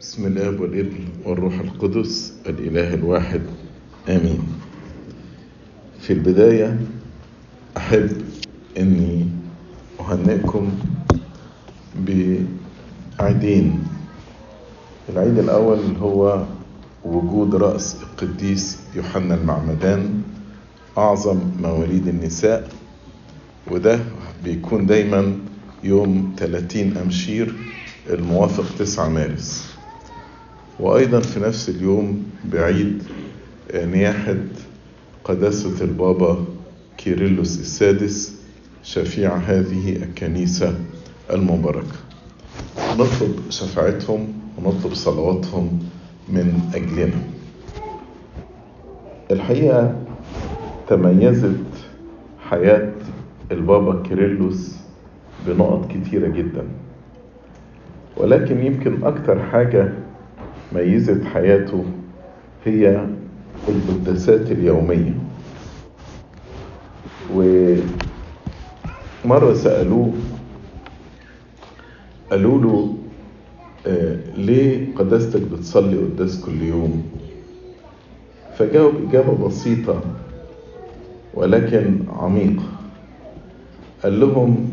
[0.00, 3.40] بسم الاب والابن والروح القدس الإله الواحد
[4.08, 4.38] آمين.
[6.00, 6.80] في البداية
[7.76, 8.10] أحب
[8.78, 9.26] إني
[10.00, 10.70] أهنئكم
[12.06, 13.84] بعيدين.
[15.08, 16.44] العيد الأول هو
[17.04, 20.22] وجود رأس القديس يوحنا المعمدان
[20.98, 22.68] أعظم مواليد النساء
[23.70, 24.00] وده
[24.44, 25.36] بيكون دايما
[25.84, 27.54] يوم 30 أمشير
[28.10, 29.77] الموافق 9 مارس.
[30.80, 32.22] وأيضا في نفس اليوم
[32.52, 33.02] بعيد
[33.74, 34.36] نياحة
[35.24, 36.44] قداسة البابا
[36.96, 38.38] كيرلس السادس
[38.82, 40.74] شفيع هذه الكنيسة
[41.32, 41.96] المباركة.
[42.94, 45.78] نطلب شفاعتهم ونطلب صلواتهم
[46.28, 47.22] من أجلنا.
[49.30, 49.96] الحقيقة
[50.88, 51.60] تميزت
[52.50, 52.92] حياة
[53.52, 54.78] البابا كيرلس
[55.46, 56.64] بنقط كتيرة جدا
[58.16, 59.92] ولكن يمكن أكتر حاجة
[60.72, 61.84] ميزت حياته
[62.64, 63.06] هي
[63.68, 65.14] القداسات اليومية.
[67.34, 67.84] ومرة
[69.54, 70.12] سألوه
[72.30, 72.94] قالوا له
[73.86, 77.02] آه ليه قداستك بتصلي قداس كل يوم؟
[78.58, 80.00] فجاوب إجابة بسيطة
[81.34, 82.62] ولكن عميقة
[84.02, 84.70] قال لهم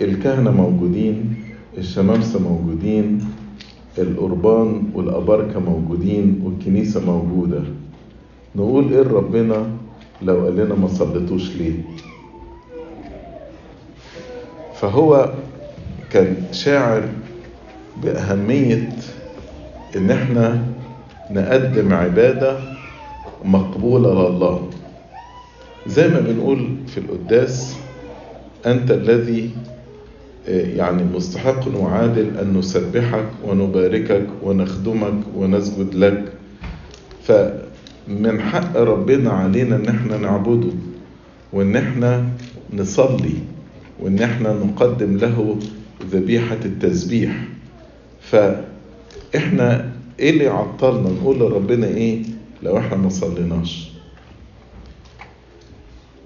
[0.00, 1.34] الكهنة موجودين
[1.78, 3.21] الشمامسة موجودين
[3.98, 7.62] القربان والأباركة موجودين والكنيسة موجودة.
[8.56, 9.66] نقول إيه ربنا
[10.22, 11.72] لو قال لنا ما صليتوش ليه؟
[14.74, 15.32] فهو
[16.10, 17.08] كان شاعر
[18.02, 18.88] بأهمية
[19.96, 20.62] إن إحنا
[21.30, 22.58] نقدم عبادة
[23.44, 24.68] مقبولة لله.
[25.86, 27.76] زي ما بنقول في القداس
[28.66, 29.50] أنت الذي
[30.48, 36.32] يعني مستحق وعادل أن نسبحك ونباركك ونخدمك ونسجد لك.
[37.24, 40.68] فمن حق ربنا علينا إن إحنا نعبده
[41.52, 42.24] وإن إحنا
[42.74, 43.34] نصلي
[44.00, 45.56] وإن إحنا نقدم له
[46.10, 47.44] ذبيحة التسبيح.
[48.20, 52.22] فإحنا إيه اللي يعطلنا نقول لربنا إيه؟
[52.62, 53.92] لو إحنا ما صليناش.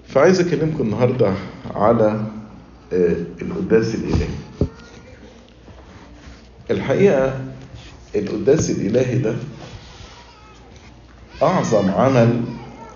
[0.07, 1.33] فعايز أكلمكم النهارده
[1.75, 2.21] على
[2.93, 4.27] القداس الإلهي.
[6.71, 7.41] الحقيقة
[8.15, 9.35] القداس الإلهي ده
[11.43, 12.41] أعظم عمل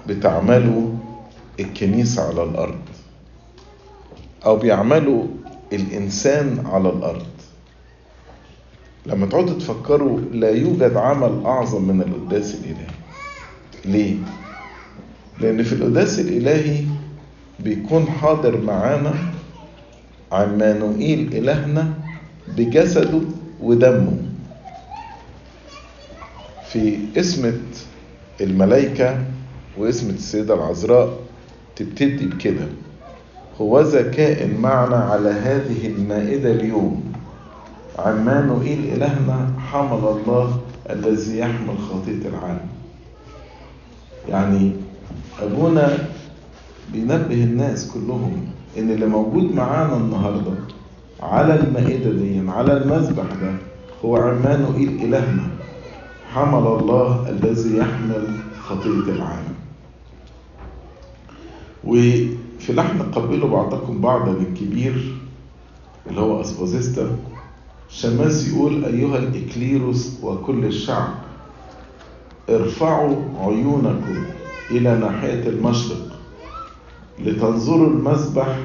[0.07, 0.97] بتعمله
[1.59, 2.79] الكنيسة على الأرض
[4.45, 5.27] أو بيعمله
[5.73, 7.25] الإنسان على الأرض.
[9.05, 12.87] لما تقعدوا تفكروا لا يوجد عمل أعظم من القداس الإلهي.
[13.85, 14.15] ليه؟
[15.39, 16.85] لأن في القداس الإلهي
[17.59, 19.13] بيكون حاضر معانا
[20.31, 21.93] عمانوئيل إلهنا
[22.57, 23.21] بجسده
[23.61, 24.17] ودمه.
[26.63, 27.59] في اسمة
[28.41, 29.25] الملائكة
[29.77, 31.19] واسمة السيدة العذراء
[31.75, 32.67] تبتدي بكده.
[33.61, 37.13] هوذا كائن معنا على هذه المائدة اليوم.
[37.99, 40.59] عمانوئيل إلهنا حمل الله
[40.89, 42.67] الذي يحمل خطية العالم.
[44.29, 44.71] يعني
[45.41, 45.97] أبونا
[46.93, 50.51] بينبه الناس كلهم إن اللي موجود معانا النهارده
[51.21, 53.53] على المائدة دي على المذبح ده
[54.05, 55.47] هو عمانوئيل إلهنا
[56.33, 58.27] حمل الله الذي يحمل
[58.63, 59.53] خطية العالم.
[61.83, 65.15] وفي لحن قبلوا بعضكم بعضا الكبير
[66.09, 67.15] اللي هو أسبازيستا
[67.89, 71.09] شماس يقول أيها الإكليروس وكل الشعب
[72.49, 74.23] ارفعوا عيونكم
[74.71, 76.10] إلى ناحية المشرق.
[77.19, 78.57] لتنظروا المذبح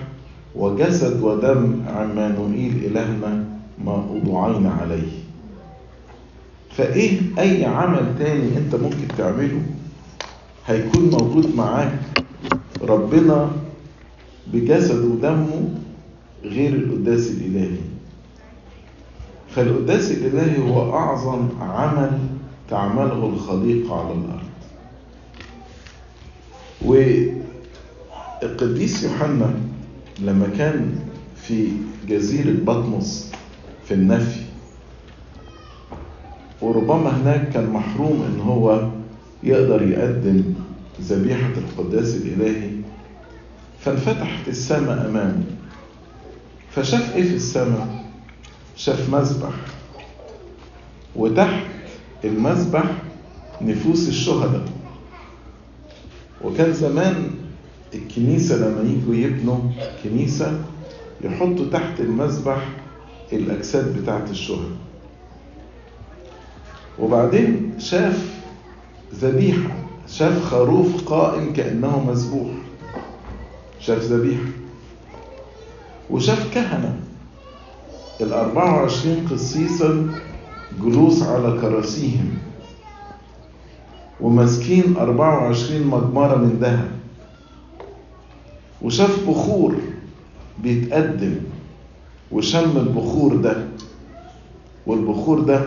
[0.55, 3.45] وجسد ودم عمانوئيل إلهنا
[3.84, 5.12] ما أضعين عليه.
[6.71, 9.62] فإيه أي عمل تاني أنت ممكن تعمله
[10.67, 11.99] هيكون موجود معاك
[12.83, 13.51] ربنا
[14.53, 15.69] بجسد ودمه
[16.45, 17.77] غير القداس الإلهي؟
[19.51, 22.19] فالقداس الإلهي هو أعظم عمل
[22.71, 24.47] تعمله الخليقة على الأرض.
[28.42, 29.54] القديس يوحنا
[30.21, 30.98] لما كان
[31.36, 31.68] في
[32.09, 33.33] جزيرة بطمس
[33.88, 34.41] في النفي
[36.62, 38.88] وربما هناك كان محروم إن هو
[39.42, 40.42] يقدر يقدم
[41.00, 42.71] ذبيحة القداس الإلهي
[43.80, 45.44] فانفتحت السماء أمامه.
[46.71, 48.04] فشاف إيه في السماء؟
[48.77, 49.53] شاف مذبح.
[51.16, 51.66] وتحت
[52.24, 52.84] المذبح
[53.62, 54.65] نفوس الشهداء.
[56.44, 57.30] وكان زمان
[57.94, 59.59] الكنيسة لما يجوا يبنوا
[60.04, 60.60] كنيسة
[61.24, 62.68] يحطوا تحت المذبح
[63.33, 64.77] الأجساد بتاعت الشهداء
[66.98, 68.41] وبعدين شاف
[69.15, 72.50] ذبيحة شاف خروف قائم كأنه مذبوح.
[73.80, 74.50] شاف ذبيحة.
[76.10, 77.00] وشاف كهنة.
[78.21, 80.09] الأربعة وعشرين قسيسا
[80.82, 82.39] جلوس على كراسيهم.
[84.21, 86.91] وماسكين أربعة وعشرين مجمرة من ذهب.
[88.83, 89.75] وشاف بخور
[90.63, 91.34] بيتقدم
[92.33, 93.67] وشم البخور ده.
[94.87, 95.65] والبخور ده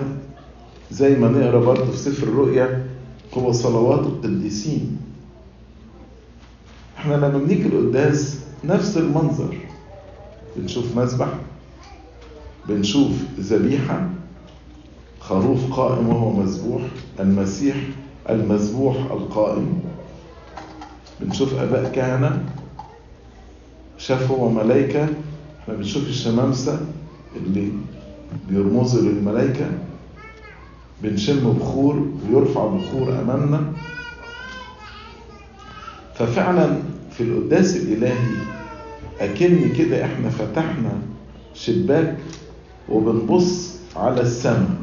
[0.91, 2.85] زي ما نقرأ برضه في سفر الرؤيا
[3.33, 4.97] هو صلوات القديسين.
[6.97, 9.55] إحنا لما بنيجي القداس نفس المنظر.
[10.57, 11.27] بنشوف مذبح
[12.69, 14.09] بنشوف ذبيحة
[15.19, 16.81] خروف قائم وهو مذبوح
[17.19, 17.75] المسيح
[18.29, 19.79] المذبوح القائم.
[21.21, 22.43] بنشوف آباء كهنة
[23.99, 25.03] شاف هو ملايكة.
[25.63, 26.79] إحنا بنشوف الشمامسة
[27.35, 27.71] اللي
[28.49, 29.65] بيرمزوا للملائكة
[31.03, 33.73] بنشم بخور ويرفع بخور أمامنا.
[36.15, 36.77] ففعلا
[37.11, 38.35] في القداس الإلهي
[39.19, 40.91] أكن كده إحنا فتحنا
[41.53, 42.17] شباك
[42.89, 44.77] وبنبص على السماء.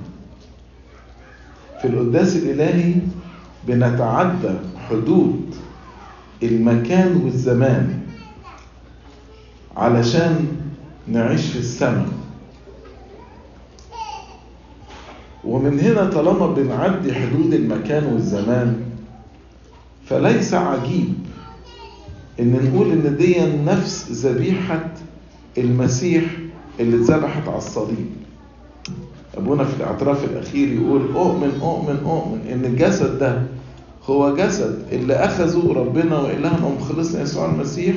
[1.82, 2.94] في القداس الإلهي
[3.68, 4.54] بنتعدى
[4.90, 5.54] حدود
[6.42, 8.00] المكان والزمان.
[9.76, 10.46] علشان
[11.08, 12.06] نعيش في السماء.
[15.44, 18.80] ومن هنا طالما بنعدي حدود المكان والزمان
[20.06, 21.14] فليس عجيب
[22.40, 24.90] إن نقول إن دي نفس ذبيحة
[25.58, 26.24] المسيح
[26.80, 28.06] اللي اتذبحت على الصليب.
[29.36, 33.42] أبونا في الاعتراف الأخير يقول أؤمن أؤمن أؤمن إن الجسد ده
[34.06, 37.96] هو جسد اللي اخذه ربنا وإلهنا ومخلصنا يسوع المسيح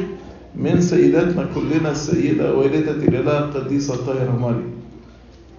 [0.55, 4.71] من سيداتنا كلنا السيدة والدة الاله القديسة الطاهره مريم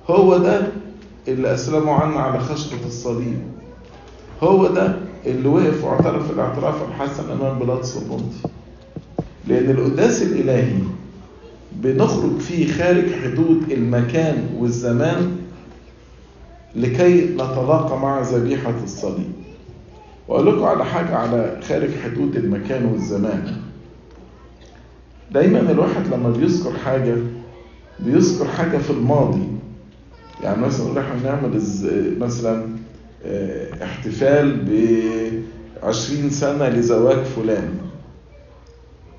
[0.09, 0.67] هو ده
[1.29, 3.39] اللي اسلموا عنا على خشبه الصليب.
[4.43, 4.97] هو ده
[5.27, 8.49] اللي وقف واعترف الاعتراف الحسن امام بيلاطس البنطي
[9.49, 10.79] لأن القداس الإلهي
[11.73, 15.37] بنخرج فيه خارج حدود المكان والزمان
[16.77, 19.33] لكي نتلاقى مع ذبيحة الصليب.
[20.29, 23.57] وأقول لكم على حاجة على خارج حدود المكان والزمان.
[25.33, 27.17] دايما الواحد لما بيذكر حاجة
[28.01, 29.49] بيذكر حاجة في الماضي.
[30.43, 31.63] يعني مثلا إحنا بنعمل
[32.21, 32.67] مثلا
[33.83, 34.71] احتفال ب
[35.83, 37.75] 20 سنة لزواج فلان.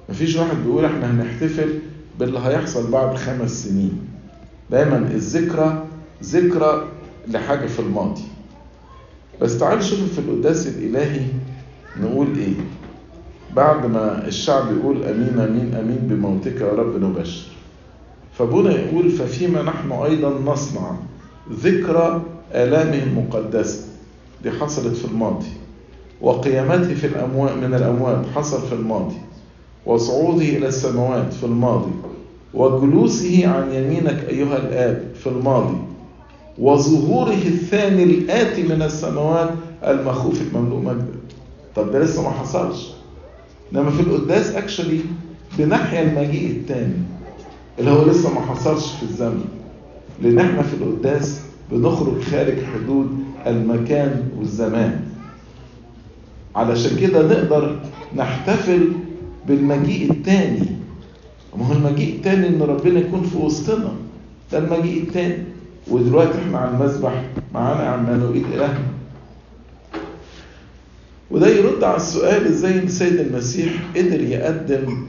[0.09, 1.79] مفيش واحد بيقول إحنا هنحتفل
[2.19, 3.99] باللي هيحصل بعد خمس سنين.
[4.71, 5.85] دايما الذكرى
[6.23, 6.87] ذكرى
[7.27, 8.21] لحاجة في الماضي.
[9.41, 11.25] بس تعالوا شوفوا في القداس الإلهي
[12.01, 12.53] نقول إيه.
[13.55, 17.43] بعد ما الشعب يقول أمين أمين أمين بموتك يا رب نبشر.
[18.33, 20.91] فابونا يقول ففيما نحن أيضا نصنع
[21.53, 22.21] ذكرى
[22.53, 23.85] آلامه المقدسة.
[24.43, 25.47] دي حصلت في الماضي.
[26.21, 29.15] وقيامته في الأموات من الأموات حصل في الماضي.
[29.85, 31.91] وصعوده إلى السماوات في الماضي.
[32.53, 35.77] وجلوسه عن يمينك أيها الآب في الماضي.
[36.59, 39.49] وظهوره الثاني الآتي من السماوات
[39.83, 41.19] المخوف المملوء مجدا.
[41.75, 43.00] طب ده لسه ما حصلش.
[43.73, 44.99] انما في القداس اكشلي
[45.57, 46.93] بنحيا المجيء الثاني
[47.79, 49.45] اللي هو لسه ما حصلش في الزمن.
[50.21, 51.41] لأن إحنا في القداس
[51.71, 54.99] بنخرج خارج حدود المكان والزمان.
[56.55, 57.79] علشان كده نقدر
[58.15, 58.87] نحتفل
[59.47, 60.65] بالمجيء الثاني
[61.57, 63.91] ما هو المجيء الثاني إن ربنا يكون في وسطنا.
[64.51, 65.37] ده المجيء الثاني
[65.87, 68.79] ودلوقتي إحنا على المسبح معانا عمانوئيل الهنا
[71.31, 75.07] وده يرد على السؤال إزاي السيد المسيح قدر يقدم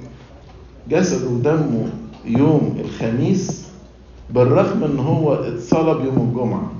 [0.90, 1.88] جسده ودمه
[2.24, 3.66] يوم الخميس
[4.30, 6.72] بالرغم ان هو اتصلب يوم الجمعة.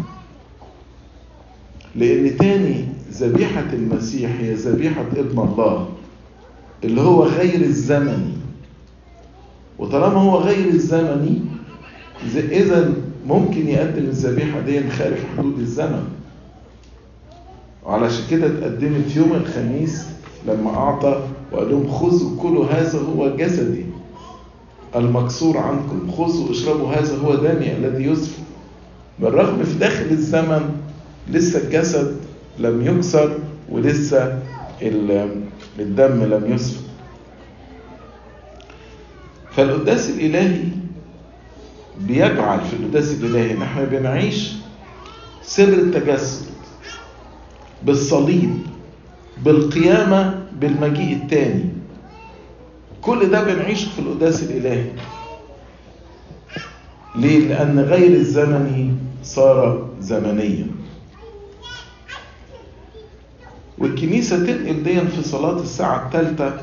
[1.97, 5.89] لأن تاني ذبيحة المسيح هي ذبيحة ابن الله
[6.85, 8.33] اللي هو غير الزمني.
[9.79, 11.41] وطالما هو غير الزمني
[12.37, 12.95] إذا
[13.27, 16.05] ممكن يقدم الذبيحة دي خارج حدود الزمن.
[17.87, 20.05] وعلشان كده اتقدمت يوم الخميس
[20.49, 21.23] لما أعطى
[21.53, 23.85] وقال لهم خذوا كلوا هذا هو جسدي
[24.97, 26.11] المكسور عنكم.
[26.17, 28.43] خذوا اشربوا هذا هو دمي الذي يسفك
[29.19, 30.71] بالرغم في داخل الزمن
[31.31, 32.17] لسه الجسد
[32.59, 34.39] لم يكسر ولسه
[35.79, 36.81] الدم لم يسفك
[39.57, 40.63] فالقداس الإلهي
[42.01, 44.53] بيجعل في القداس الإلهي إن إحنا بنعيش
[45.43, 46.47] سر التجسد.
[47.87, 48.59] بالصليب
[49.45, 51.65] بالقيامة بالمجيء الثاني
[53.03, 54.85] كل ده بنعيشه في القداس الإلهي.
[57.17, 60.67] ليه؟ لأن غير الزمني صار زمنيا.
[63.79, 66.63] والكنيسة تنقل دي في صلاة الساعة الثالثة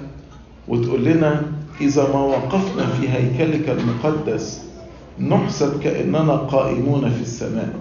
[0.67, 1.41] وتقول لنا
[1.81, 4.61] إذا ما وقفنا في هيكلك المقدس
[5.19, 7.73] نحسب كأننا قائمون في السماء.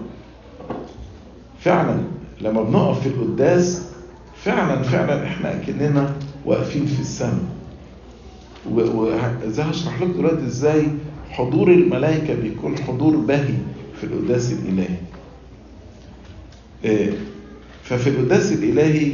[1.59, 1.97] فعلا.
[2.41, 3.81] لما بنقف في القداس
[4.43, 6.15] فعلا فعلا إحنا أكننا
[6.45, 7.39] واقفين في السماء.
[8.71, 10.87] وزي هشرح لكم دلوقتي إزاي
[11.29, 13.53] حضور الملائكة بيكون حضور باهي
[13.99, 14.95] في القداس الإلهي؟
[17.83, 19.11] ففي القداس الإلهي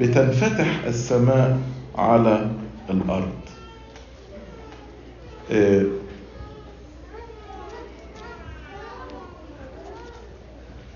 [0.00, 1.58] بتنفتح السماء
[1.98, 2.50] على
[2.90, 3.32] الأرض.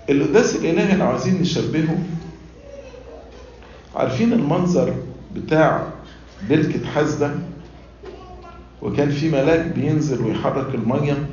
[0.09, 1.97] القداس الإلهي لو عايزين نشبهه.
[3.95, 4.93] عارفين المنظر
[5.35, 5.87] بتاع
[6.49, 7.31] بركة حزدة؟
[8.81, 11.25] وكان في ملاك بينزل ويحرك المية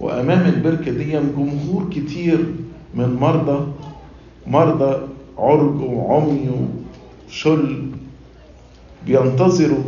[0.00, 2.38] وأمام البركة دي جمهور كتير
[2.94, 3.66] من مرضى
[4.46, 6.50] مرضى عرج وعمي
[7.28, 7.90] وشل
[9.06, 9.84] بينتظروا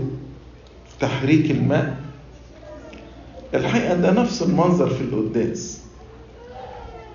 [1.00, 1.97] تحريك الماء.
[3.54, 5.80] الحقيقة ده نفس المنظر في القداس.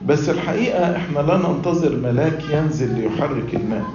[0.05, 3.85] بس الحقيقة إحنا لا ننتظر ملاك ينزل ليحرك الماء.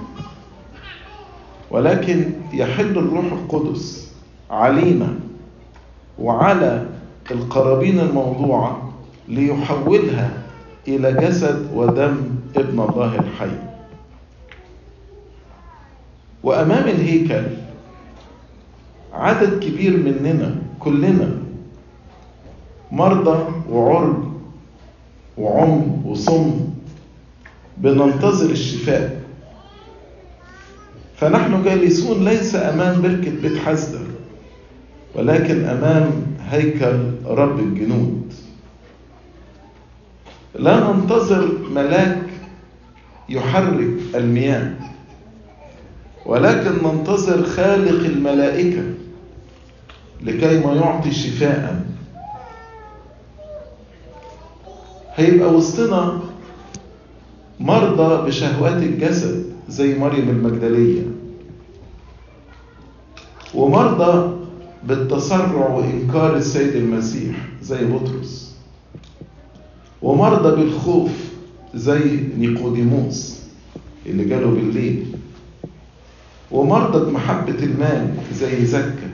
[1.71, 4.13] ولكن يحل الروح القدس
[4.51, 5.07] علينا
[6.19, 6.85] وعلى
[7.31, 8.91] القرابين الموضوعة
[9.27, 10.31] ليحولها
[10.87, 12.17] إلى جسد ودم
[12.57, 13.51] ابن الله الحي.
[16.43, 17.43] وأمام الهيكل
[19.13, 21.31] عدد كبير مننا كلنا
[22.91, 24.15] مرضى وعرج
[25.39, 26.69] وعم وصم
[27.77, 29.19] بننتظر الشفاء.
[31.15, 33.99] فنحن جالسون ليس أمام بركة بيت حزدة
[35.15, 36.11] ولكن أمام
[36.49, 38.33] هيكل رب الجنود.
[40.55, 42.21] لا ننتظر ملاك
[43.29, 44.73] يحرك المياه
[46.25, 48.83] ولكن ننتظر خالق الملائكة
[50.21, 51.88] لكي ما يعطي شفاء.
[55.19, 56.19] هيبقى وسطنا
[57.59, 61.01] مرضى بشهوات الجسد زي مريم المجدلية.
[63.53, 64.35] ومرضى
[64.83, 68.55] بالتسرع وإنكار السيد المسيح زي بطرس.
[70.01, 71.11] ومرضى بالخوف
[71.75, 73.39] زي نيقوديموس
[74.05, 75.05] اللي جاله بالليل.
[76.51, 79.09] ومرضى بمحبة المال زي زكا.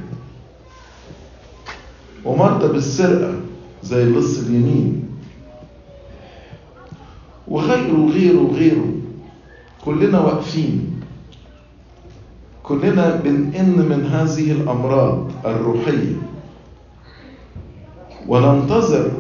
[2.26, 3.34] ومرضى بالسرقة
[3.84, 5.05] زي اللص اليمين.
[7.48, 8.86] وغيره وغيره وغيره
[9.86, 11.02] كلنا واقفين.
[12.64, 16.16] كلنا بنئن من هذه الأمراض الروحية.
[18.28, 19.12] وننتظر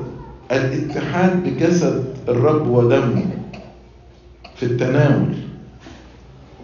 [0.51, 3.25] الاتحاد بجسد الرب ودمه
[4.55, 5.35] في التناول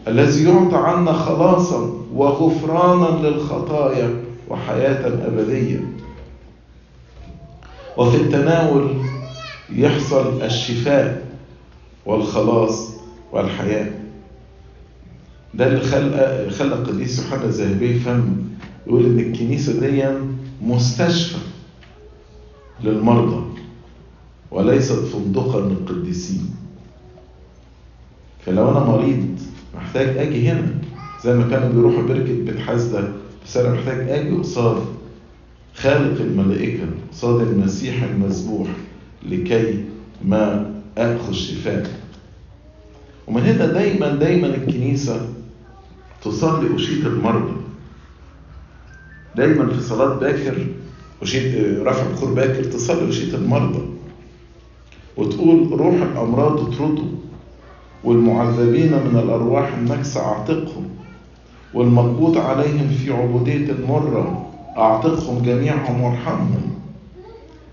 [0.08, 5.80] الذي يعطى عنا خلاصا وغفرانا للخطايا وحياة أبدية.
[7.98, 8.94] وفي التناول
[9.76, 11.31] يحصل الشفاء.
[12.06, 12.90] والخلاص
[13.32, 13.92] والحياة.
[15.54, 18.38] ده اللي خلق خلق القديس يوحنا الذهبي فم
[18.88, 20.04] يقول إن الكنيسة دي
[20.62, 21.38] مستشفى
[22.84, 23.44] للمرضى
[24.52, 26.50] وليست فندقا للقديسين.
[28.46, 29.40] فلو أنا مريض
[29.76, 30.74] محتاج آجي هنا
[31.24, 33.08] زي ما كانوا بيروحوا بركة بيت حزدة
[33.46, 34.78] بس أنا محتاج آجي قصاد
[35.76, 38.68] خالق الملائكة قصاد المسيح المذبوح
[39.30, 39.86] لكي
[40.26, 40.71] ما
[41.02, 41.90] اخذ شفاء
[43.28, 45.30] ومن هنا دايما دايما الكنيسة
[46.24, 47.54] تصلي أشية المرضى
[49.36, 50.68] دايما في صلاة باكر
[51.22, 53.82] أشية رفع بخور باكر تصلي أشية المرضى
[55.18, 57.10] وتقول روح الأمراض اطردوا
[58.04, 60.90] والمعذبين من الأرواح النكسة أعتقهم
[61.74, 66.71] والمقبوض عليهم في عبودية مرة أعتقهم جميعهم وارحمهم.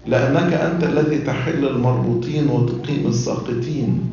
[0.09, 4.11] لأنك أنت الذي تحل المربوطين وتقيم الساقطين.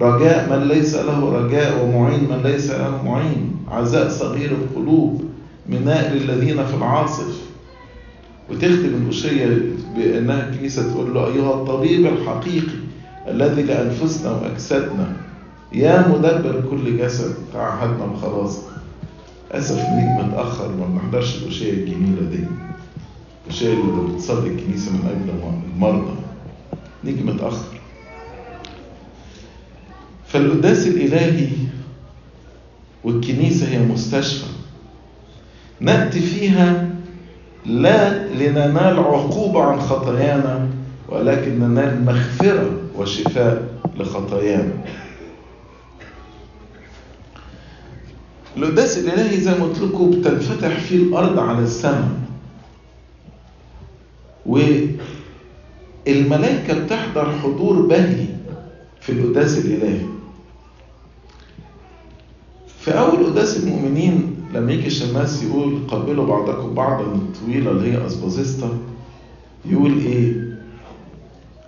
[0.00, 3.56] رجاء من ليس له رجاء ومعين من ليس له معين.
[3.68, 5.24] عزاء صغير القلوب
[5.68, 7.50] مناء للذين في العاصف.
[8.50, 9.58] وتختم الأشية
[9.96, 12.78] بأنها الكنيسة تقول له أيها الطبيب الحقيقي
[13.28, 15.12] الذي لأنفسنا وأجسادنا
[15.72, 18.58] يا مدبر كل جسد تعهدنا بخلاص.
[19.52, 22.44] أسف نيجي متأخر ما بنحضرش الأشياء الجميلة دي.
[23.62, 26.14] اللي بتصلي الكنيسة من أجل المرضى.
[27.04, 27.80] نيجي متأخر
[30.26, 31.48] فالقداس الإلهي
[33.04, 34.46] والكنيسة هي مستشفى.
[35.80, 36.88] نأتي فيها
[37.66, 40.68] لا لننال عقوبة عن خطايانا
[41.08, 44.72] ولكن ننال مغفرة وشفاء لخطايانا.
[48.56, 52.08] القداس الإلهي زي ما قلت لكم بتنفتح فيه الأرض على السماء.
[54.46, 55.34] والملائكة
[56.84, 58.26] بتحضر حضور بهي
[59.00, 60.00] في القداس الإلهي
[62.78, 68.78] في أول قداس المؤمنين لما يجي الشماس يقول قبلوا بعضكم بعضا الطويلة اللي هي أسبازيستا
[69.64, 70.50] يقول إيه؟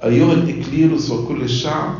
[0.04, 1.94] أيها الإكليروس وكل الشعب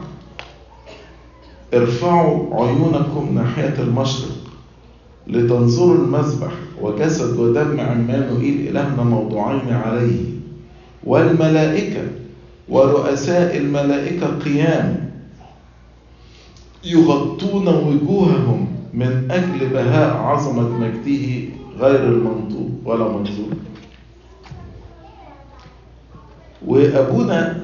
[1.75, 4.31] ارفعوا عيونكم ناحية المشرق
[5.27, 10.21] لتنظروا المذبح وجسد ودم عمانوئيل إلهنا موضوعين عليه
[11.05, 12.03] والملائكة
[12.69, 15.11] ورؤساء الملائكة قيام
[16.85, 23.49] يغطون وجوههم من أجل بهاء عظمة مجده غير المنطوق ولا منظور
[26.67, 27.61] وأبونا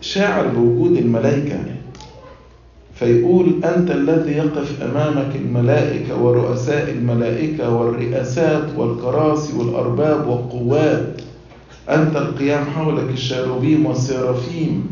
[0.00, 1.58] شاعر بوجود الملائكة
[2.94, 11.20] فيقول أنت الذي يقف أمامك الملائكة ورؤساء الملائكة والرئاسات والكراسي والأرباب والقوات
[11.90, 14.90] أنت القيام حولك الشاروبيم والسيرافيم.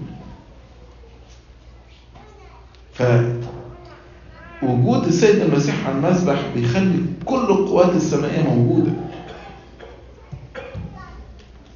[4.61, 8.91] فوجود السيد المسيح على المسبح بيخلي كل القوات السمائية موجودة.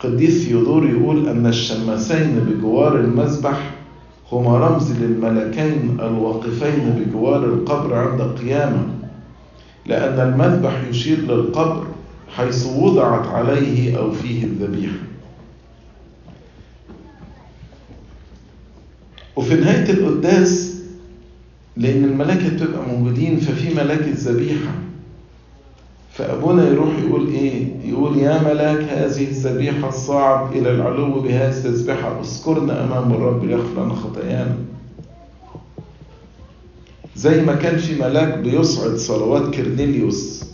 [0.00, 3.70] قديس ثيودور يقول أن الشماسين بجوار المسبح
[4.32, 8.86] هما رمز للملكين الواقفين بجوار القبر عند القيامة
[9.86, 11.86] لأن المذبح يشير للقبر
[12.36, 15.11] حيث وضعت عليه أو فيه الذبيحة.
[19.36, 20.72] وفي نهاية القداس
[21.76, 24.72] لأن الملائكة بتبقى موجودين ففي ملاك الذبيحة
[26.12, 32.84] فأبونا يروح يقول إيه؟ يقول يا ملاك هذه الذبيحة الصاعد إلى العلو بهذه التسبيحة اذكرنا
[32.84, 34.56] أمام الرب ليغفر لنا خطايانا.
[37.16, 40.44] زي ما كان في ملاك بيصعد صلوات كرنيليوس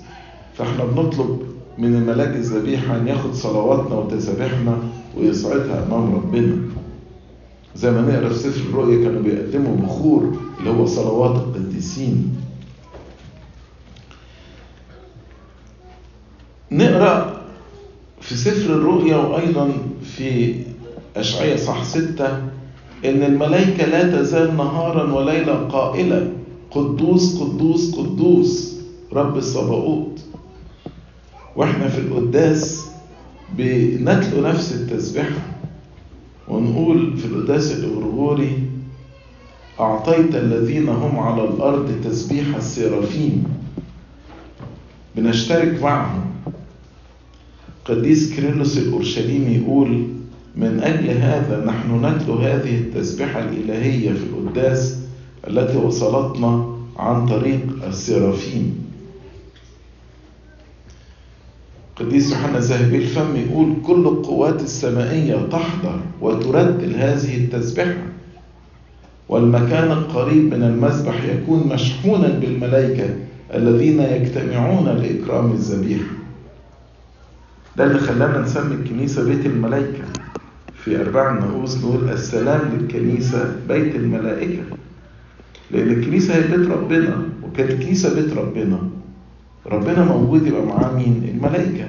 [0.54, 1.42] فإحنا بنطلب
[1.78, 4.78] من الملاك الذبيحة أن ياخد صلواتنا وتسابيحنا
[5.16, 6.56] ويصعدها أمام ربنا.
[7.78, 12.34] زي ما نقرأ في سفر الرؤيا كانوا بيقدموا بخور اللي هو صلوات القديسين.
[16.72, 17.42] نقرأ
[18.20, 19.72] في سفر الرؤيا وأيضا
[20.16, 20.54] في
[21.16, 22.36] اشعياء صح ستة
[23.04, 26.32] إن الملائكة لا تزال نهارا وليلا قائله
[26.70, 28.74] قدوس قدوس قدوس
[29.12, 30.20] رب الصباؤوت
[31.56, 32.86] وإحنا في القداس
[33.58, 35.57] بنتلو نفس التسبيحه
[36.50, 38.62] ونقول في القداس الغريغوري
[39.80, 43.44] أعطيت الذين هم على الأرض تسبيح السيرافيم.
[45.16, 46.24] بنشترك معهم.
[47.84, 50.06] قديس كيرلس الأورشليمي يقول
[50.56, 54.98] من أجل هذا نحن نتلو هذه التسبيحة الإلهية في القداس
[55.48, 58.87] التي وصلتنا عن طريق السرافيم
[62.00, 68.02] قديس يوحنا ذهبي الفم يقول كل القوات السمائية تحضر وترتل هذه التسبيحة.
[69.28, 73.08] والمكان القريب من المذبح يكون مشحونا بالملائكة
[73.54, 76.10] الذين يجتمعون لإكرام الذبيحة.
[77.76, 80.04] ده اللي خلانا نسمي الكنيسة بيت الملائكة.
[80.84, 84.62] في أرباع النقوص نقول السلام للكنيسة بيت الملائكة.
[85.70, 88.78] لأن الكنيسة هي بيت ربنا وكانت الكنيسة بيت ربنا.
[89.68, 91.88] ربنا موجود يبقى معاه مين؟ الملائكة.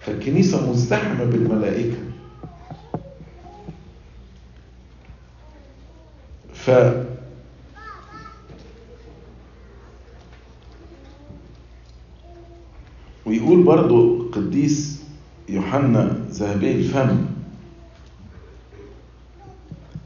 [0.00, 1.96] فالكنيسة مزدحمة بالملائكة.
[6.54, 6.70] ف
[13.26, 15.02] ويقول برضو قديس
[15.48, 17.16] يوحنا ذهبي الفم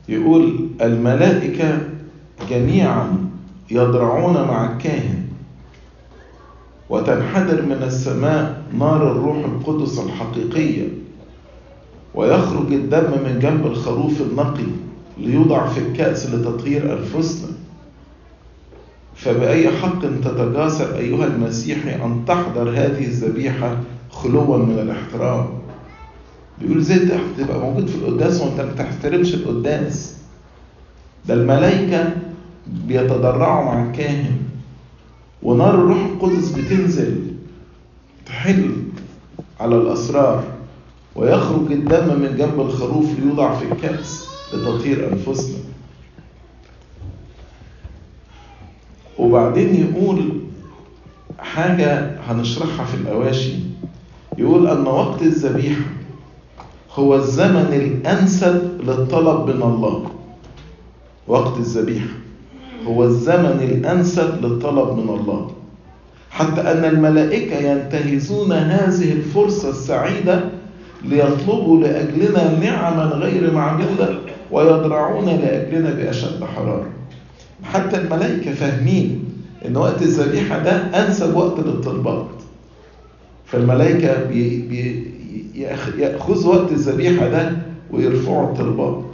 [0.09, 1.79] يقول الملائكة
[2.51, 3.31] جميعا
[3.71, 5.30] يضرعون مع الكاهن.
[6.91, 10.89] وتنحدر من السماء نار الروح القدس الحقيقية
[12.15, 14.65] ويخرج الدم من جنب الخروف النقي
[15.19, 17.49] ليوضع في الكأس لتطهير أنفسنا.
[19.15, 23.77] فبأي حق تتجاسر أيها المسيحي أن تحضر هذه الذبيحة
[24.11, 25.47] خلوا من الاحترام؟
[26.61, 26.99] بيقول إزاي
[27.39, 30.17] تبقى موجود في القداس وأنت ما تحترمش القداس.
[31.29, 32.11] ده الملائكة
[32.87, 34.37] بيتضرعوا مع الكاهن.
[35.43, 37.21] ونار الروح القدس بتنزل
[38.27, 38.75] تحل
[39.61, 40.45] على الأسرار
[41.17, 45.59] ويخرج الدم من جنب الخروف ليوضع في الكأس لتطهير أنفسنا.
[49.19, 50.31] وبعدين يقول
[51.39, 53.53] حاجة هنشرحها في الأواشي
[54.39, 55.85] يقول أن وقت الذبيحة
[56.95, 60.11] هو الزمن الأنسب للطلب من الله
[61.29, 62.09] وقت الذبيحة.
[62.87, 65.51] هو الزمن الأنسب للطلب من الله.
[66.31, 70.41] حتى أن الملائكة ينتهزون هذه الفرصة السعيدة
[71.05, 74.19] ليطلبوا لأجلنا نعما غير معدودة
[74.51, 76.87] ويضرعون لأجلنا بأشد حرارة.
[77.65, 79.25] حتى الملائكة فاهمين
[79.67, 82.27] إن وقت الذبيحة ده أنسب وقت للطلبات.
[83.47, 85.07] فالملائكة بي بي
[85.99, 87.53] يأخذوا وقت الذبيحة ده
[87.93, 89.05] ويرفعوا الطلبات.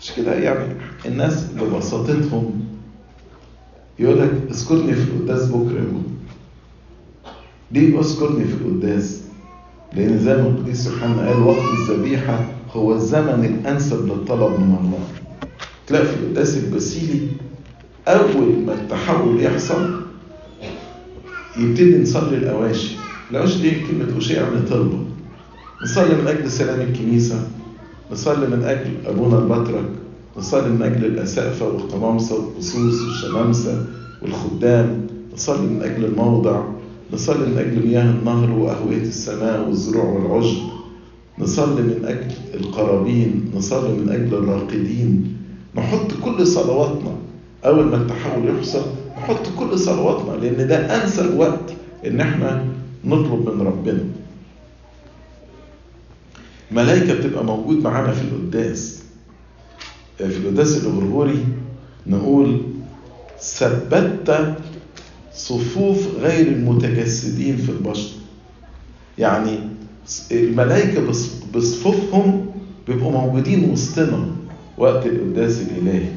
[0.00, 0.74] مش كده يعني
[1.06, 2.64] الناس ببساطتهم
[3.98, 6.02] يقول لك أذكرني في القداس بكرة يقول
[7.72, 9.20] ليه أذكرني في القداس؟
[9.92, 14.98] لأن زي ما القديس يوحنا قال وقت الذبيحة هو الزمن الأنسب للطلب من الله.
[15.86, 17.28] تلاقي في القداس البسيلي
[18.08, 20.00] أول ما التحول يحصل
[21.58, 22.96] يبتدي نصلي الأواشي.
[23.30, 24.98] الأواشي دي كلمة أوشية يعني طلبة.
[25.82, 27.48] نصلي من أجل سلام الكنيسة،
[28.12, 29.88] نصلي من أجل أبونا البطرك،
[30.36, 33.86] نصلي من أجل الأسقفة والقمامسة والقصوص والشمامسة
[34.22, 36.62] والخدام، نصلي من أجل الموضع،
[37.12, 40.62] نصلي من أجل مياه النهر وأهوية السماء والزروع والعشب
[41.38, 45.36] نصلي من أجل القرابين نصلي من أجل الراقدين.
[45.76, 47.12] نحط كل صلواتنا
[47.64, 48.82] أول ما التحول يحصل
[49.18, 51.72] نحط كل صلواتنا لأن ده أنسب وقت
[52.06, 52.64] إن إحنا
[53.04, 54.04] نطلب من ربنا.
[56.72, 59.02] ملائكة بتبقى موجود معانا في القداس.
[60.18, 61.44] في القداس الغرغوري
[62.06, 62.60] نقول
[63.40, 64.54] ثبت
[65.34, 68.10] صفوف غير المتجسدين في البشر.
[69.18, 69.58] يعني
[70.32, 71.06] الملائكة
[71.54, 72.46] بصفوفهم
[72.88, 74.26] بيبقوا موجودين وسطنا
[74.78, 76.08] وقت القداس الإلهي.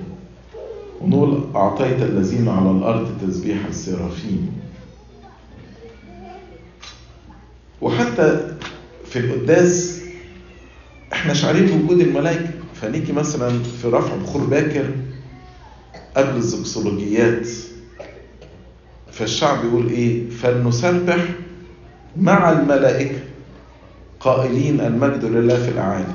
[1.01, 4.51] ونقول أعطيت الذين على الأرض تسبيح السرافين.
[7.81, 8.55] وحتى
[9.05, 10.02] في القداس
[11.13, 12.49] إحنا شعارين بوجود الملائكة.
[12.81, 13.49] فنيجي مثلا
[13.81, 14.85] في رفع بخور باكر
[16.17, 17.47] قبل الزكسولوجيات
[19.11, 21.17] فالشعب يقول إيه؟ فلنسبح
[22.17, 23.19] مع الملائكة
[24.19, 26.13] قائلين المجد لله في الأعالي.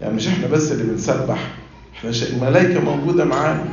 [0.00, 1.54] يعني مش إحنا بس اللي بنسبح
[1.94, 3.64] إحنا الملائكة موجودة معانا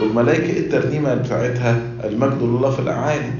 [0.00, 3.30] والملائكة الترنيمة بتاعتها؟ المجد لله في الأعالي.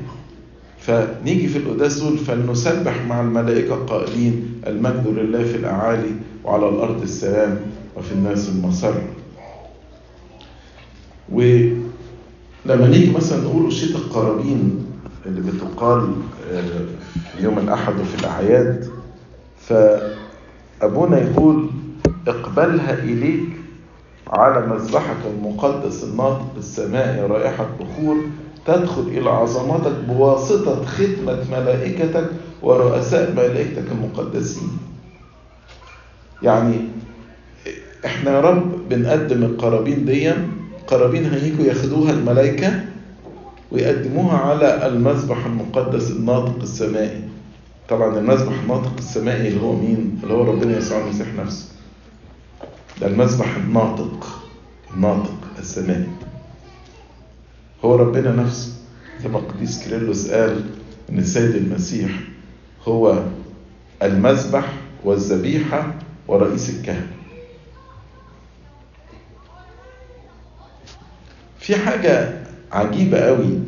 [0.88, 6.10] فنيجي في القداس نقول فلنسبح مع الملائكة قائلين المجد لله في الأعالي
[6.44, 7.60] وعلى الأرض السلام
[7.96, 8.94] وفي الناس المسر
[11.32, 14.86] ولما نيجي مثلا نقول أشية القرابين
[15.26, 16.12] اللي بتقال
[17.36, 18.88] في يوم الأحد وفي الأعياد
[19.60, 21.70] فأبونا يقول
[22.28, 23.48] اقبلها إليك
[24.26, 28.16] على مذبحك المقدس الناطق السماء رائحة بخور
[28.68, 32.26] تدخل إلى عظمتك بواسطة خدمة ملائكتك
[32.62, 34.68] ورؤساء ملائكتك المقدسين.
[36.42, 36.74] يعني
[38.04, 40.32] إحنا يا رب بنقدم القرابين دي
[40.86, 42.84] قرابين هيجوا ياخدوها الملائكة
[43.72, 47.20] ويقدموها على المذبح المقدس الناطق السمائي.
[47.88, 51.64] طبعا المذبح الناطق السمائي اللي هو مين؟ اللي هو ربنا يسوع المسيح نفسه.
[53.00, 54.26] ده المذبح الناطق
[54.94, 56.06] الناطق السمائي.
[57.84, 58.72] هو ربنا نفسه
[59.22, 60.64] زي ما القديس كيرلس قال
[61.10, 62.10] إن السيد المسيح
[62.88, 63.22] هو
[64.02, 64.72] المذبح
[65.04, 65.94] والذبيحة
[66.28, 67.06] ورئيس الكهنة
[71.60, 73.58] في حاجة عجيبة قوي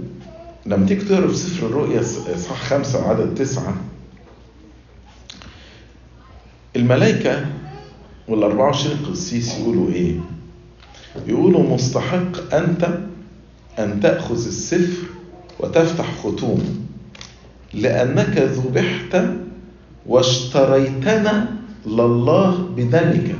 [0.67, 2.01] لما تيجي تقرأ في سفر الرؤيا
[2.35, 3.75] اصحاح خمسة وعدد تسعة
[6.77, 7.47] الملائكة
[8.29, 10.21] وال 24 قسيس يقولوا إيه؟
[11.27, 12.99] يقولوا مستحق انت
[13.85, 15.03] أن تأخذ السفر
[15.61, 16.87] وتفتح ختوم
[17.75, 19.23] لأنك ذبحت
[20.07, 21.49] واشتريتنا
[21.87, 23.37] لله بدمك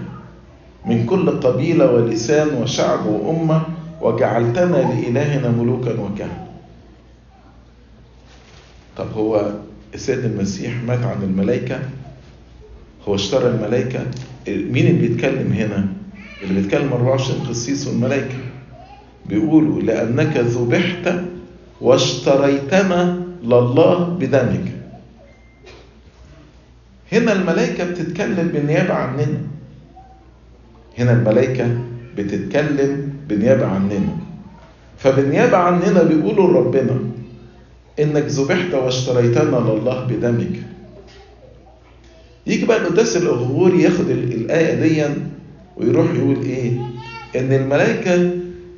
[0.87, 3.63] من كل قبيلة ولسان وشعب وأمة
[4.01, 6.47] وجعلتنا لإلهنا ملوكا وكهنة.
[8.97, 9.53] طب هو
[9.95, 11.81] السيد المسيح مات عن الملائكة؟
[13.09, 14.01] هو اشترى الملائكة؟
[14.49, 15.87] مين اللي بيتكلم هنا؟
[16.43, 18.35] اللي بيتكلم 24 قسيس والملائكة.
[19.31, 21.15] بيقولوا لأنك ذبحت
[21.81, 24.65] واشتريتنا لله بدمك
[27.13, 29.41] هنا الملائكة بتتكلم بالنيابة عننا.
[30.99, 31.67] هنا الملائكة
[32.17, 34.17] بتتكلم بالنيابة عننا.
[34.99, 37.01] فبالنيابة عننا بيقولوا لربنا
[38.01, 40.63] إنك ذبحت واشتريتنا لله بدمك
[42.47, 45.15] يجي بقى القداس الغوري ياخد الآية دي
[45.77, 46.71] ويروح يقول إيه؟
[47.37, 48.31] إن الملائكة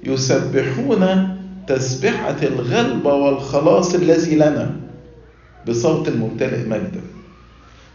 [0.02, 1.28] يسبحون
[1.66, 4.76] تسبحة الغلبة والخلاص الذي لنا
[5.68, 7.00] بصوت ممتلئ مجدا.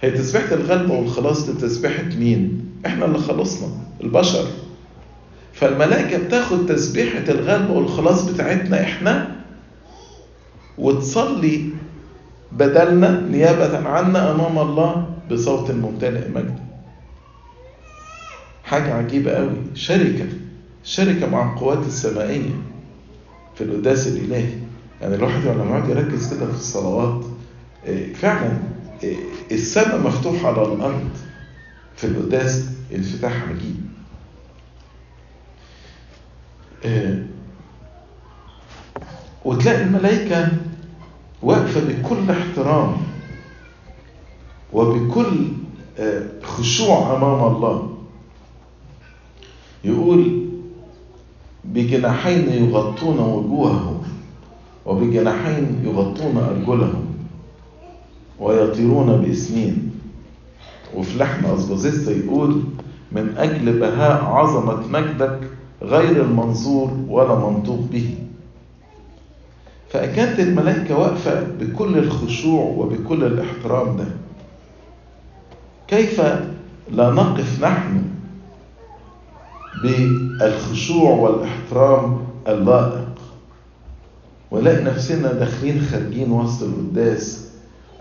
[0.02, 3.68] هي تسبحة الغلبة والخلاص دي تسبحة مين؟ إحنا اللي خلصنا
[4.04, 4.46] البشر.
[5.54, 9.36] فالملائكة بتاخد تسبيحة الغلبة والخلاص بتاعتنا إحنا
[10.78, 11.70] وتصلي
[12.52, 16.60] بدلنا نيابة عنا أمام الله بصوت ممتلئ مجد
[18.64, 20.26] حاجة عجيبة قوي شركة
[20.88, 22.56] شركة مع القوات السمائية
[23.56, 24.54] في القداس الإلهي.
[25.02, 27.26] يعني الواحد لما يقعد يركز كده في الصلوات
[28.16, 28.58] فعلا
[29.52, 31.10] السماء مفتوحة على الأرض
[31.96, 33.76] في القداس انفتاح عجيب.
[39.46, 40.48] وتلاقي الملائكة
[41.44, 42.98] واقفة بكل احترام
[44.74, 45.48] وبكل
[46.44, 47.98] خشوع أمام الله.
[49.84, 50.47] يقول
[51.74, 54.02] بجناحين يغطون وجوههم
[54.86, 57.06] وبجناحين يغطون أرجلهم
[58.40, 59.92] ويطيرون باسمين.
[60.96, 62.62] وفي لحن أسبازيستا يقول
[63.12, 65.40] من أجل بهاء عظمة مجدك
[65.82, 68.16] غير المنظور ولا منطوق به.
[69.90, 74.06] فكانت الملائكة واقفة بكل الخشوع وبكل الإحترام ده.
[75.88, 76.22] كيف
[76.92, 78.04] لا نقف نحن
[79.84, 83.08] بالخشوع والاحترام اللائق.
[84.52, 87.48] ونلاقي نفسنا داخلين خارجين وسط القداس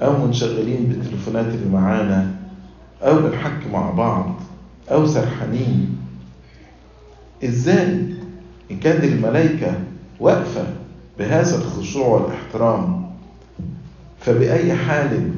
[0.03, 2.35] أو منشغلين بالتليفونات اللي معانا
[3.03, 4.35] أو بنحكي مع بعض
[4.91, 5.97] أو سرحانين.
[7.45, 7.87] إزاي؟
[8.71, 9.75] إن كانت الملائكة
[10.21, 10.65] واقفة
[11.19, 13.07] بهذا الخشوع والاحترام
[14.21, 15.31] فبأي حال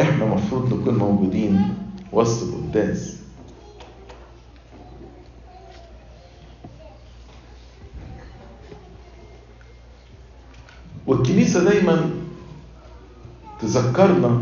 [0.00, 1.74] إحنا مفروض نكون موجودين
[2.12, 3.13] وسط القداس.
[11.06, 12.10] والكنيسة دايما
[13.60, 14.40] تذكرنا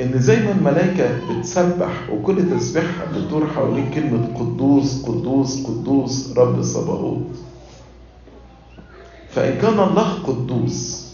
[0.00, 7.26] إن زي ما الملائكة بتسبح وكل تسبيحها بتدور حوالين كلمة قدوس قدوس قدوس رب الصباوت
[9.30, 11.08] فإن كان الله قدوس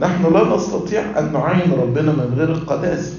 [0.00, 3.14] نحن لا نستطيع أن نعاين ربنا من غير القداسة.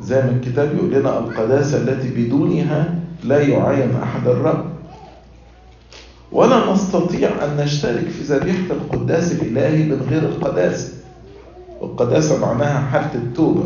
[0.00, 4.64] زي ما الكتاب يقول لنا القداسة التي بدونها لا يعاين أحد الرب.
[6.32, 10.92] ولا نستطيع أن نشترك في ذبيحة القداس الإلهي من غير القداسة.
[11.80, 13.64] والقداسة معناها حالة التوبة.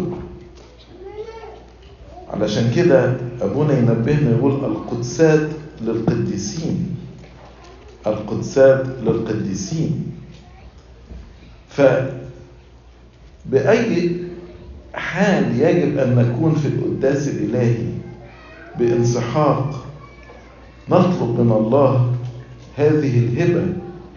[2.31, 5.48] علشان كده أبونا ينبهنا يقول القدسات
[5.81, 6.96] للقديسين.
[8.07, 10.12] القدسات للقديسين.
[13.48, 14.16] فبأي
[14.94, 17.87] حال يجب أن نكون في القداس الإلهي؟
[18.79, 19.87] بانسحاق.
[20.88, 22.14] نطلب من الله
[22.76, 23.66] هذه الهبة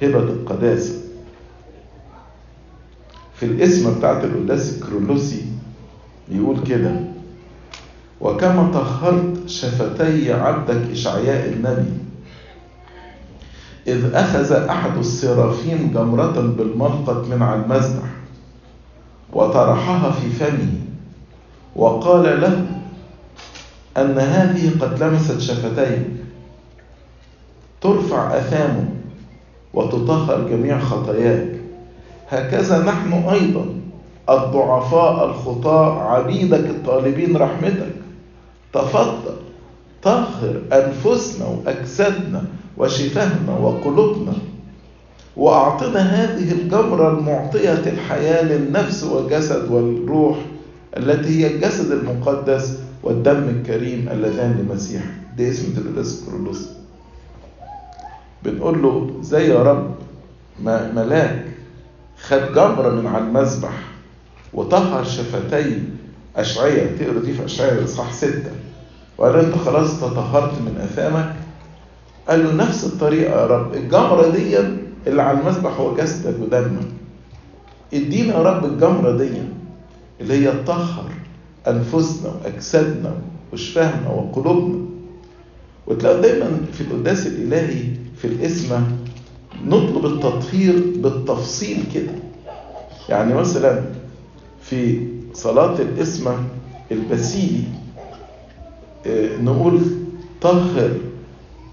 [0.02, 0.94] هبة القداسة.
[3.36, 5.46] في الاسم بتاعت القداس الكرولوسي
[6.32, 6.92] يقول كده
[8.22, 11.92] وكما طهرت شفتي عبدك إشعياء النبي
[13.88, 18.10] إذ أخذ أحد السرافين جمرة بالملقط من على المذبح
[19.34, 20.74] وطرحها في فمه
[21.76, 22.66] وقال له
[23.98, 26.02] أن هذه قد لمست شفتيك.
[27.90, 28.86] ترفع أثامه
[29.74, 31.48] وتطهر جميع خطاياك.
[32.30, 33.66] هكذا نحن أيضا
[34.30, 37.96] الضعفاء الخطاة عبيدك الطالبين رحمتك.
[38.74, 39.36] تفضل
[40.04, 42.44] طهر أنفسنا وأجسادنا
[42.78, 44.34] وشفاهنا وقلوبنا
[45.38, 50.38] وأعطنا هذه الجمرة المعطية الحياة للنفس والجسد والروح
[50.98, 55.02] التي هي الجسد المقدس والدم الكريم اللذان لمسيح
[55.38, 56.70] ده اسم تلدس كرولوس.
[58.46, 59.96] بنقول له زي يا رب؟
[60.64, 61.46] ما ملاك
[62.22, 63.74] خد جمرة من على المذبح
[64.54, 65.80] وطهر شفتي
[66.36, 68.52] أشعية تقرأ دي في أشعية إصحاح ستة.
[69.18, 71.36] وقال له أنت خلاص تطهرت من أثامك؟
[72.30, 73.74] قال له نفس الطريقة يا رب.
[73.74, 74.58] الجمرة دي
[75.08, 76.88] اللي على المذبح هو جسدك ودمك.
[77.94, 79.30] ادينا يا رب الجمرة دي
[80.22, 81.10] اللي هي تطهر
[81.68, 83.14] أنفسنا وأجسادنا
[83.54, 84.86] وشفاهنا وقلوبنا.
[85.88, 87.84] وتلاقوا دايما في القداس الإلهي
[88.18, 88.82] في الإسمة
[89.66, 92.12] نطلب التطهير بالتفصيل كده.
[93.10, 93.82] يعني مثلا
[94.62, 96.36] في صلاة الإسمة
[96.92, 97.64] البسيلي
[99.42, 99.82] نقول
[100.42, 100.92] طهر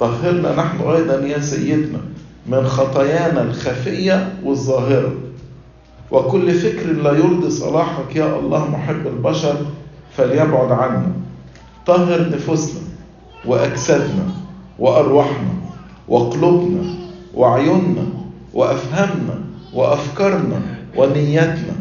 [0.01, 1.99] طهرنا نحن أيضا يا سيدنا
[2.47, 5.13] من خطايانا الخفية والظاهرة.
[6.11, 9.57] وكل فكر لا يرضي صلاحك يا الله محب البشر
[10.17, 11.13] فليبعد عنا.
[11.87, 12.81] طهر نفوسنا
[13.47, 14.29] وأجسادنا
[14.79, 15.62] وأرواحنا.
[16.09, 16.95] وقلوبنا
[17.35, 18.07] وعيوننا
[18.55, 19.41] وأفهامنا
[19.75, 20.63] وأفكارنا
[20.97, 21.77] ونياتنا.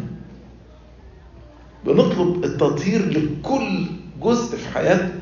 [1.86, 3.86] بنطلب التطهير لكل
[4.22, 5.12] جزء في حياتنا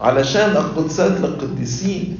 [0.00, 2.18] علشان القدسات للقديسين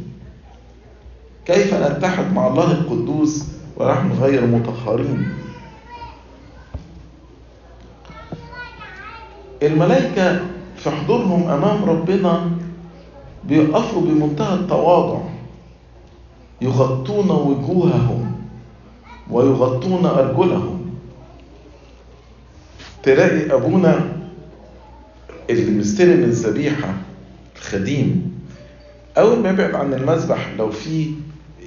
[1.46, 3.44] كيف نتحد مع الله القدوس
[3.76, 5.28] ونحن غير مطهرين؟
[9.62, 10.40] الملائكة
[10.76, 12.50] في حضورهم أمام ربنا
[13.44, 15.20] بيقفوا بمنتهى التواضع.
[16.60, 18.32] يغطون وجوههم
[19.30, 20.90] ويغطون أرجلهم.
[23.02, 24.12] تلاقي أبونا
[25.50, 26.94] اللي مستلم الذبيحة
[27.56, 28.32] الخديم
[29.18, 31.10] أول ما يبعد عن المذبح لو في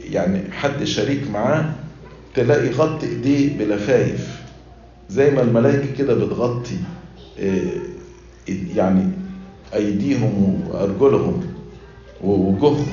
[0.10, 1.66] يعني حد شريك معاه
[2.36, 4.42] تلاقي غطي إيديه بلفايف
[5.10, 6.76] زي ما الملائكة كده بتغطي
[8.76, 9.10] يعني
[9.74, 11.44] أيديهم وأرجلهم
[12.24, 12.86] ووجوههم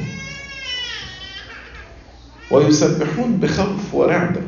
[2.51, 4.41] ويسبحون بخوف ورعدة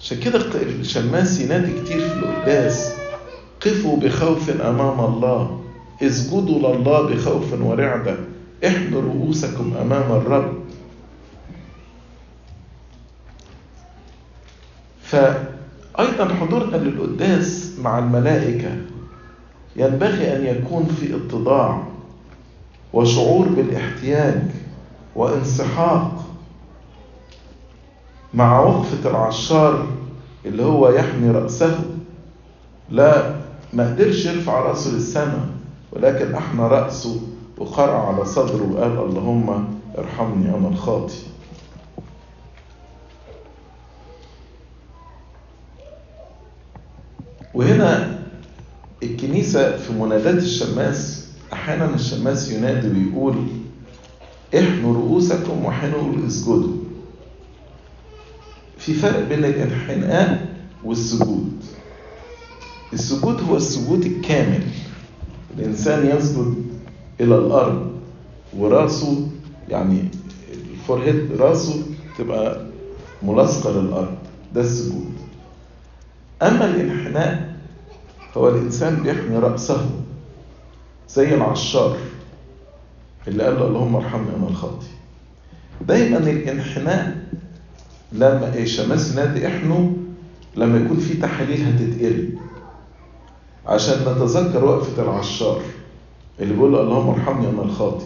[0.00, 2.92] عشان كده الشماس ينادي كتير في القداس.
[3.60, 5.60] قفوا بخوف أمام الله.
[6.02, 8.16] اسجدوا لله بخوف ورعدة
[8.66, 10.54] احنوا رؤوسكم أمام الرب.
[15.02, 18.76] فأيضا حضورنا للقداس مع الملائكة
[19.76, 21.82] ينبغي أن يكون في اتضاع
[22.92, 24.42] وشعور بالاحتياج
[25.16, 26.23] وانسحاق
[28.34, 29.86] مع وقفة العشار
[30.46, 31.80] اللي هو يحمي رأسه.
[32.90, 33.34] لا
[33.72, 35.46] ما قدرش يرفع رأسه للسماء
[35.92, 37.20] ولكن أحنى رأسه
[37.58, 39.64] وقرع على صدره وقال اللهم
[39.98, 41.14] ارحمني أنا الخاطي
[47.54, 48.18] وهنا
[49.02, 53.34] الكنيسة في منادات الشماس أحيانا الشماس ينادي ويقول
[54.58, 56.72] احنوا رؤوسكم وحنوا اسجدوا
[58.84, 60.46] في فرق بين الانحناء
[60.84, 61.52] والسجود
[62.92, 64.62] السجود هو السجود الكامل.
[65.58, 66.54] الإنسان يسجد
[67.20, 67.92] إلى الأرض
[68.56, 69.26] ورأسه
[69.68, 70.04] يعني
[70.72, 71.82] الفورهيد رأسه
[72.18, 72.66] تبقى
[73.22, 74.14] ملاصقة للأرض.
[74.54, 75.12] ده السجود
[76.42, 77.54] أما الإنحناء
[78.36, 79.90] هو الإنسان بيحمي رأسه
[81.08, 81.96] زي العشار
[83.28, 84.86] اللي قال له اللهم ارحمني أنا الخاطي
[85.80, 87.16] دايما الإنحناء
[88.14, 89.90] لما شماس نادي احنوا
[90.56, 92.38] لما يكون في تحاليل هتتقلب
[93.66, 95.60] عشان نتذكر وقفة العشار
[96.40, 98.04] اللي بيقول له اللهم ارحمني أنا الخاطي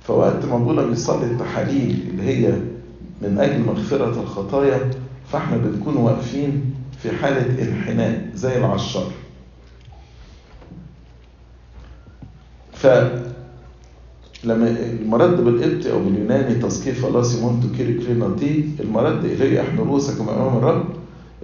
[0.00, 2.52] فوقت ما ابونا بيصلي التحاليل اللي هي
[3.22, 4.90] من أجل مغفرة الخطايا
[5.32, 9.12] فاحنا بنكون واقفين في حالة انحناء زي العشار.
[12.72, 12.86] ف
[14.44, 19.82] لما المرد بالقبطي أو باليوناني τας κεφαλας υμων τω Κυριω κλινατε المرد اللي هو احنوا
[19.82, 20.84] رؤوسكم أمام الرب.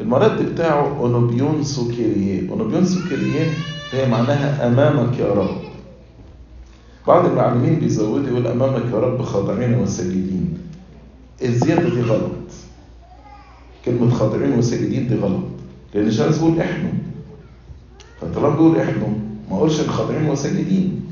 [0.00, 3.44] المرد بتاعه ενωπιον σου Κυριε ενωπιον σου Κυριε
[3.92, 5.56] هي معناها أمامك يا رب.
[7.06, 10.58] بعض المعلمين بيزودوا يقول أمامك يا رب خاضعين وساجدين.
[11.42, 12.32] الزيادة دي غلط.
[13.84, 15.44] كلمة خاضعين وساجدين دي غلط.
[15.94, 16.92] لأن الشماس بيقول احنوا
[18.20, 19.08] فطالما بيقول احنوا
[19.50, 21.05] ما أقولش خاضعين وساجدين.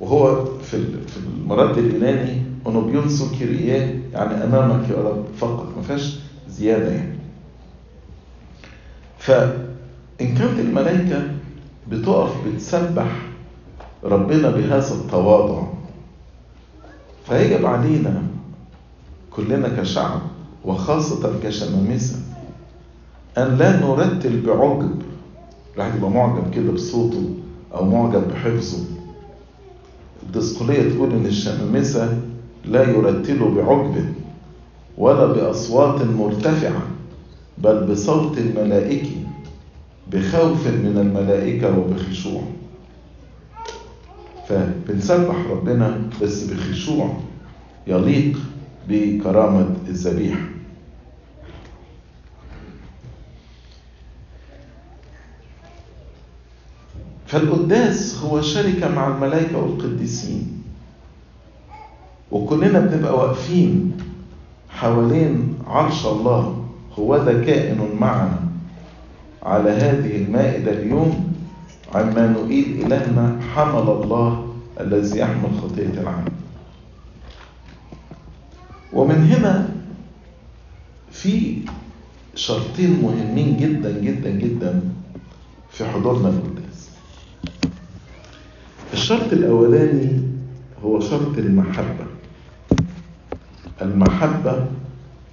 [0.00, 6.16] وهو في في المرد اليوناني اونوبيونسو كيرياه يعني أمامك يا رب فقط ما فيهاش
[6.48, 7.14] زيادة يعني.
[9.18, 11.22] فإن كانت الملائكة
[11.88, 13.26] بتقف بتسبح
[14.04, 15.62] ربنا بهذا التواضع
[17.26, 18.22] فيجب علينا
[19.30, 20.20] كلنا كشعب
[20.64, 22.16] وخاصة كشمامسة
[23.38, 25.02] أن لا نرتل بعجب.
[25.74, 27.30] الواحد يبقى معجب كده بصوته
[27.74, 28.78] أو معجب بحفظه.
[30.22, 32.18] الدسقلية تقول إن الشمامسة
[32.64, 34.12] لا يرتلوا بعجب
[34.98, 36.82] ولا بأصوات مرتفعة
[37.58, 39.16] بل بصوت الملائكي
[40.12, 42.42] بخوف من الملائكة وبخشوع.
[44.48, 47.16] فبنسبح ربنا بس بخشوع
[47.86, 48.38] يليق
[48.88, 50.49] بكرامة الذبيحة.
[57.30, 60.62] فالقداس هو شركة مع الملائكة والقديسين.
[62.30, 63.92] وكلنا بنبقى واقفين
[64.70, 66.66] حوالين عرش الله.
[66.98, 68.38] هو ذا كائن معنا.
[69.42, 71.32] على هذه المائدة اليوم
[71.94, 76.34] عمانوئيل إلهنا حمل الله الذي يحمل خطية العالم.
[78.92, 79.68] ومن هنا
[81.10, 81.58] في
[82.34, 84.80] شرطين مهمين جدا جدا جدا
[85.70, 86.59] في حضورنا القداس.
[88.92, 90.22] الشرط الأولاني
[90.84, 92.06] هو شرط المحبة.
[93.82, 94.66] المحبة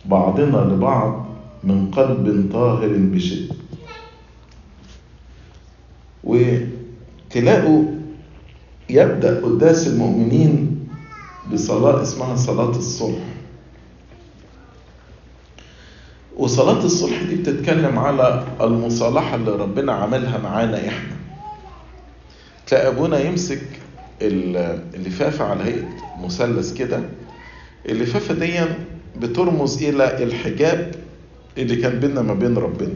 [0.06, 1.26] بعضنا لبعض
[1.64, 3.56] من قلب طاهر بشدة
[6.24, 7.84] وتلاقوا
[8.90, 10.88] يبدأ قداس المؤمنين
[11.54, 13.24] بصلاة اسمها صلاة الصلح
[16.38, 21.17] وصلاة الصلح دي بتتكلم على المصالحة اللي ربنا عملها معانا إحنا.
[22.68, 23.62] تلاقي أبونا يمسك
[24.22, 25.90] اللفافة على هيئة
[26.24, 27.00] مثلث كده.
[27.90, 28.60] اللفافة دي
[29.20, 30.96] بترمز إلى الحجاب
[31.58, 32.94] اللي كان بيننا ما بين ربنا.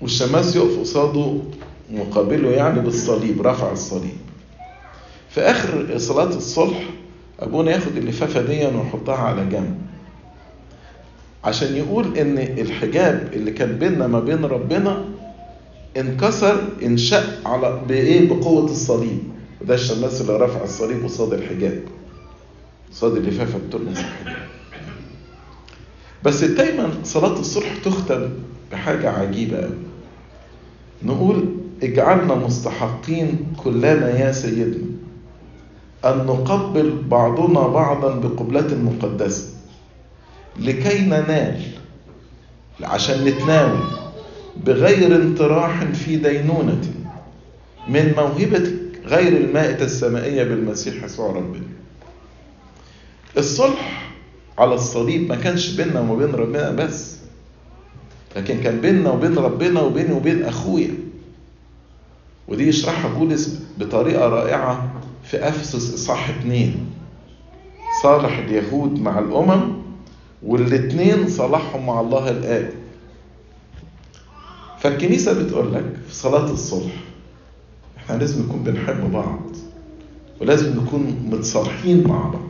[0.00, 1.38] والشماس يقف قصاده
[1.90, 4.16] مقابله يعني بالصليب رفع الصليب.
[5.30, 6.78] في آخر صلاة الصلح
[7.40, 9.78] أبونا ياخد اللفافة دي ويحطها على جنب.
[11.44, 15.04] عشان يقول إن الحجاب اللي كان بيننا ما بين ربنا
[15.96, 19.18] انكسر انشق على بإيه؟ بقوة الصليب.
[19.60, 21.82] وده الشماس اللي رفع الصليب قصاد الحجاب.
[22.92, 24.36] قصاد اللفافة بترمز الحجاب
[26.24, 28.28] بس دايما صلاة الصلح تختم
[28.72, 29.74] بحاجة عجيبة قوي
[31.02, 31.44] نقول
[31.82, 34.84] اجعلنا مستحقين كلنا يا سيدنا.
[36.04, 39.48] أن نقبل بعضنا بعضا بقبلة مقدسة.
[40.60, 41.62] لكي ننال.
[42.82, 43.78] عشان نتناول.
[44.56, 46.80] بغير انطراح في دينونة.
[47.88, 48.72] من موهبة
[49.06, 51.66] غير المائدة السمائية بالمسيح يسوع ربنا.
[53.38, 54.12] الصلح
[54.58, 57.16] على الصليب ما كانش بيننا وبين ربنا بس.
[58.36, 60.94] لكن كان بيننا وبين ربنا وبيني وبين أخويا.
[62.48, 64.92] ودي يشرحها بولس بطريقة رائعة
[65.24, 66.86] في أفسس إصحاح اتنين.
[68.02, 69.72] صالح اليهود مع الأمم
[70.42, 72.70] والاتنين صالحهم مع الله الآب.
[74.84, 76.92] فالكنيسة بتقول لك في صلاة الصلح
[77.96, 79.40] إحنا لازم نكون بنحب بعض
[80.40, 82.42] ولازم نكون متصالحين مع بعض.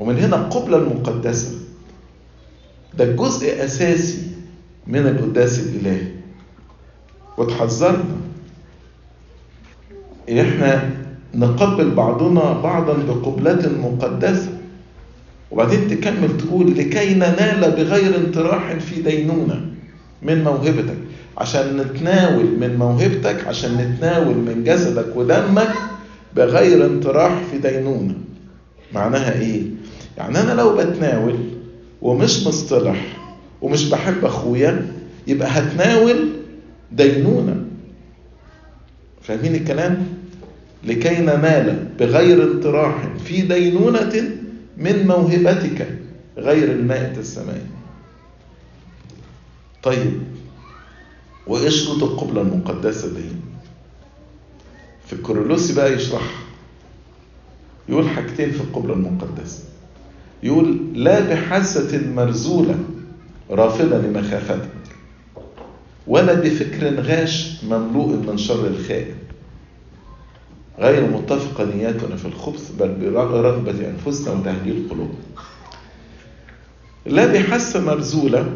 [0.00, 1.52] ومن هنا القبلة المقدسة
[2.98, 4.18] ده جزء أساسي
[4.86, 6.06] من القداس الإلهي.
[7.38, 8.16] وتحذرنا
[10.28, 10.90] إن إحنا
[11.34, 14.58] نقبل بعضنا بعضا بقبلة مقدسة.
[15.50, 19.66] وبعدين تكمل تقول لكي ننال بغير انطراح في دينونة
[20.22, 20.96] من موهبتك
[21.38, 25.68] عشان نتناول من موهبتك عشان نتناول من جسدك ودمك
[26.36, 28.14] بغير انطراح في دينونة
[28.94, 29.62] معناها إيه؟
[30.18, 31.34] يعني أنا لو بتناول
[32.02, 33.16] ومش مصطلح
[33.62, 34.86] ومش بحب أخويا
[35.26, 36.28] يبقى هتناول
[36.92, 37.56] دينونة
[39.22, 40.06] فاهمين الكلام؟
[40.84, 44.30] لكي ننال بغير انطراح في دينونة
[44.76, 45.86] من موهبتك
[46.38, 47.60] غير المائة السماء
[49.86, 50.22] طيب.
[51.46, 53.24] وايه شروط القبلة المقدسة دي؟
[55.06, 56.40] في الكورولوسي بقى يشرحها
[57.88, 59.62] يقول حاجتين في القبلة المقدسة.
[60.42, 62.78] يقول لا بحاسة مرزولة
[63.50, 64.68] رافضة لمخافتك
[66.06, 69.14] ولا بفكر غاش مملوء من شر الخائن.
[70.78, 75.18] غير متفقة نياتنا في الخبث بل برغبة أنفسنا وتهليل قلوبنا.
[77.06, 78.52] لا بحاسة مرزولة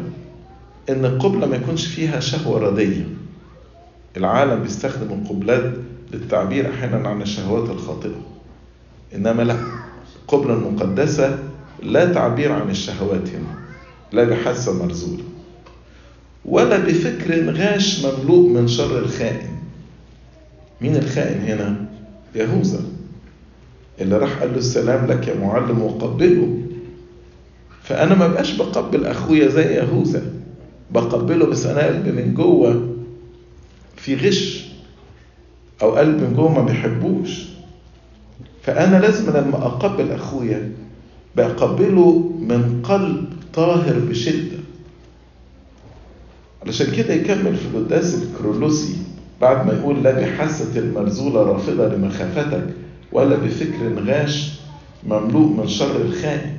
[0.91, 3.07] إن القبلة ما يكونش فيها شهوة ردية
[4.17, 5.73] العالم بيستخدم القبلات
[6.13, 8.21] للتعبير أحيانا عن الشهوات الخاطئة.
[9.15, 9.57] إنما لا
[10.21, 11.39] القبلة المقدسة
[11.83, 13.59] لا تعبير عن الشهوات هنا
[14.11, 15.23] لا بحاسة مرزولة
[16.45, 19.49] ولا بفكر غاش مملوء من شر الخائن.
[20.81, 21.85] مين الخائن هنا؟
[22.35, 22.79] يهوذا
[24.01, 26.57] اللي راح قال له السلام لك يا معلم وقبله.
[27.83, 30.40] فأنا ما بقاش بقبل أخويا زي يهوذا.
[30.91, 32.87] بقبله بس أنا قلبي من جوه
[33.95, 34.65] في غش
[35.81, 37.45] أو قلبي من جوه ما بيحبوش.
[38.63, 40.71] فأنا لازم لما أقبل أخويا
[41.35, 44.57] بقبله من قلب طاهر بشدة.
[46.65, 48.95] علشان كده يكمل في القداس الكرولوسي
[49.41, 52.67] بعد ما يقول لا بحاسة المرزولة رافضة لمخافتك
[53.11, 54.51] ولا بفكر غاش
[55.07, 56.57] مملوء من شر الخائن.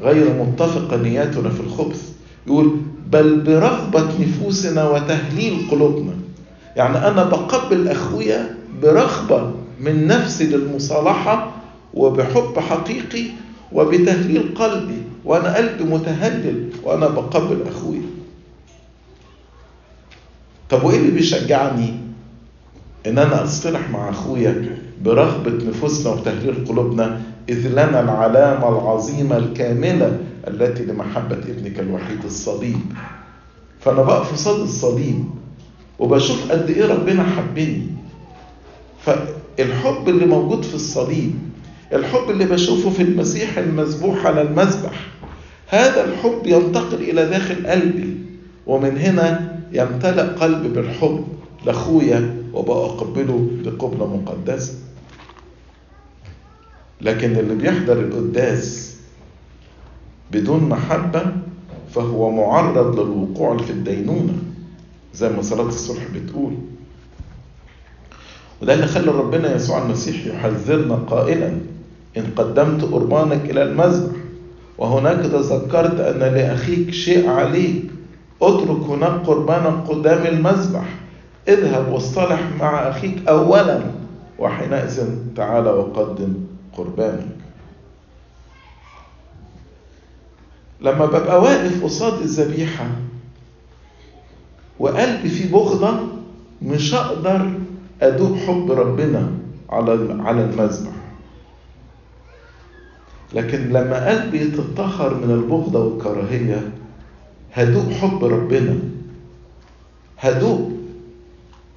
[0.00, 2.12] غير متفقة نياتنا في الخبث.
[2.46, 2.76] يقول
[3.12, 6.12] بل برغبة نفوسنا وتهليل قلوبنا.
[6.76, 9.50] يعني أنا بقبل أخويا برغبة
[9.80, 11.52] من نفسي للمصالحة
[11.94, 13.24] وبحب حقيقي
[13.72, 18.02] وبتهليل قلبي وأنا قلبي متهلل وأنا بقبل أخويا.
[20.70, 21.94] طب وإيه اللي بيشجعني؟
[23.06, 30.84] إن أنا أصطلح مع أخويا برغبة نفوسنا وتهليل قلوبنا إذ لنا العلامة العظيمة الكاملة التي
[30.84, 32.80] لمحبة ابنك الوحيد الصليب.
[33.80, 35.24] فأنا بقف قصاد الصليب
[35.98, 37.82] وبشوف قد إيه ربنا حبني.
[39.04, 41.34] فالحب اللي موجود في الصليب
[41.92, 45.06] الحب اللي بشوفه في المسيح المذبوح على المذبح
[45.68, 48.16] هذا الحب ينتقل إلى داخل قلبي
[48.66, 51.24] ومن هنا يمتلئ قلبي بالحب.
[51.66, 54.72] لأخويا وبقى أقبله بقبلة مقدسة.
[57.00, 58.96] لكن اللي بيحضر القداس
[60.32, 61.22] بدون محبة
[61.94, 64.34] فهو معرض للوقوع في الدينونة
[65.14, 66.52] زي ما صلاة الصبح بتقول.
[68.62, 71.48] وده اللي خلى ربنا يسوع المسيح يحذرنا قائلا
[72.16, 74.16] إن قدمت قربانك إلى المذبح
[74.78, 77.82] وهناك تذكرت أن لأخيك شيء عليك
[78.42, 80.84] اترك هناك قربانك قدام المذبح
[81.48, 83.80] اذهب واصطلح مع أخيك أولا
[84.38, 86.34] وحينئذ تعال وقدم
[86.76, 87.36] قربانك.
[90.80, 92.86] لما ببقى واقف قصاد الذبيحة
[94.78, 96.00] وقلبي فيه بغضة
[96.62, 97.50] مش هقدر
[98.02, 99.30] أدوب حب ربنا
[99.70, 100.92] على على المذبح
[103.34, 106.70] لكن لما قلبي يتطهر من البغضة والكراهية
[107.52, 108.78] هدوق حب ربنا.
[110.18, 110.70] هدوق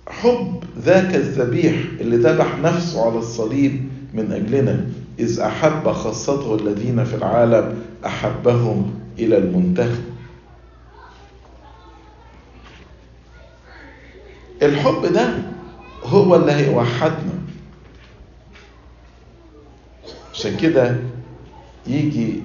[0.10, 4.86] حب ذاك الذبيح اللي ذبح نفسه على الصليب من أجلنا.
[5.22, 9.96] إذ أحب خاصته الذين في العالم أحبهم إلى المنتهى.
[14.62, 15.34] الحب ده
[16.04, 17.34] هو اللي هيوحدنا.
[20.34, 20.96] عشان كده
[21.88, 22.42] يجي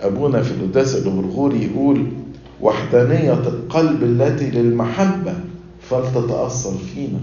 [0.00, 2.06] أبونا في القداس الغرغوري يقول
[2.60, 5.34] وحدانية القلب التي للمحبة
[5.82, 7.20] فلتتأصل فينا.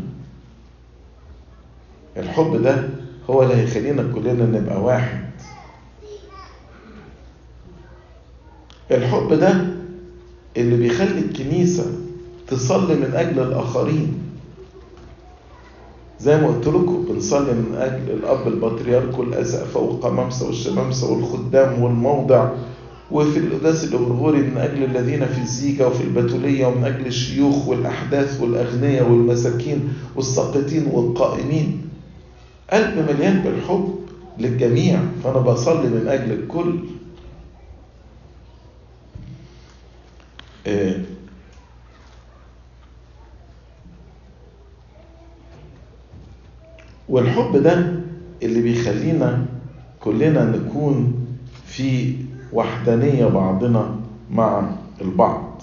[2.17, 2.89] الحب ده
[3.30, 5.19] هو اللي هيخلينا كلنا نبقى واحد.
[8.91, 9.65] الحب ده
[10.57, 11.86] اللي بيخلي الكنيسة
[12.47, 14.13] تصلي من أجل الآخرين.
[16.19, 22.49] زي ما قلت لكم بنصلي من أجل الأب البطريرك والأسقفة والقمامسة والشمامسة والخدام والموضع
[23.11, 29.09] وفي القداس الغرغوري من أجل الذين في الزيجة وفي البتولية ومن أجل الشيوخ والأحداث والأغنياء
[29.09, 31.86] والمساكين والساقطين والقائمين.
[32.74, 33.99] قلب مليان بالحب
[34.38, 36.80] للجميع فأنا بصلي من أجل الكل.
[47.09, 47.93] والحب ده
[48.43, 49.45] اللي بيخلينا
[49.99, 51.26] كلنا نكون
[51.65, 52.15] في
[52.53, 53.95] وحدانية بعضنا
[54.32, 54.70] مع
[55.01, 55.57] البعض.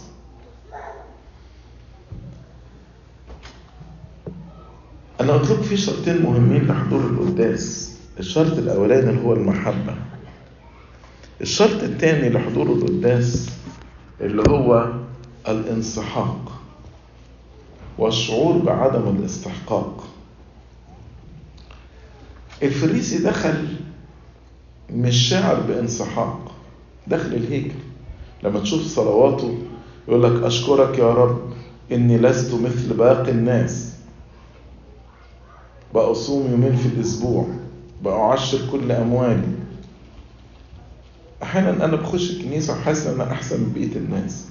[5.20, 7.94] أنا قلت لكم في شرطين مهمين لحضور القداس.
[8.20, 9.94] الشرط الأولاني اللي هو المحبة.
[11.40, 13.48] الشرط الثاني لحضور القداس
[14.20, 14.92] اللي هو
[15.48, 16.52] الانسحاق
[17.98, 20.04] والشعور بعدم الاستحقاق.
[22.62, 23.66] الفريسي دخل
[24.90, 26.52] مش شاعر بانسحاق
[27.06, 27.74] داخل الهيكل.
[28.42, 29.58] لما تشوف صلواته
[30.08, 31.40] يقول لك أشكرك يا رب
[31.92, 33.83] إني لست مثل باقي الناس.
[35.94, 37.46] بأصوم يومين في الأسبوع
[38.04, 39.48] بأعشر كل أموالي.
[41.42, 44.46] أحيانا أنا بخش الكنيسة وحاسس إن أنا أحسن من بقية الناس.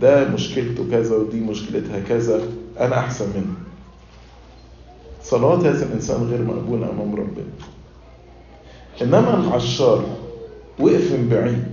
[0.00, 2.42] ده مشكلته كذا ودي مشكلتها كذا
[2.80, 3.54] أنا أحسن منه.
[5.22, 7.52] صلوات هذا الإنسان غير مقبولة أمام ربنا.
[9.02, 10.04] إنما العشار
[10.78, 11.64] وقف من بعيد.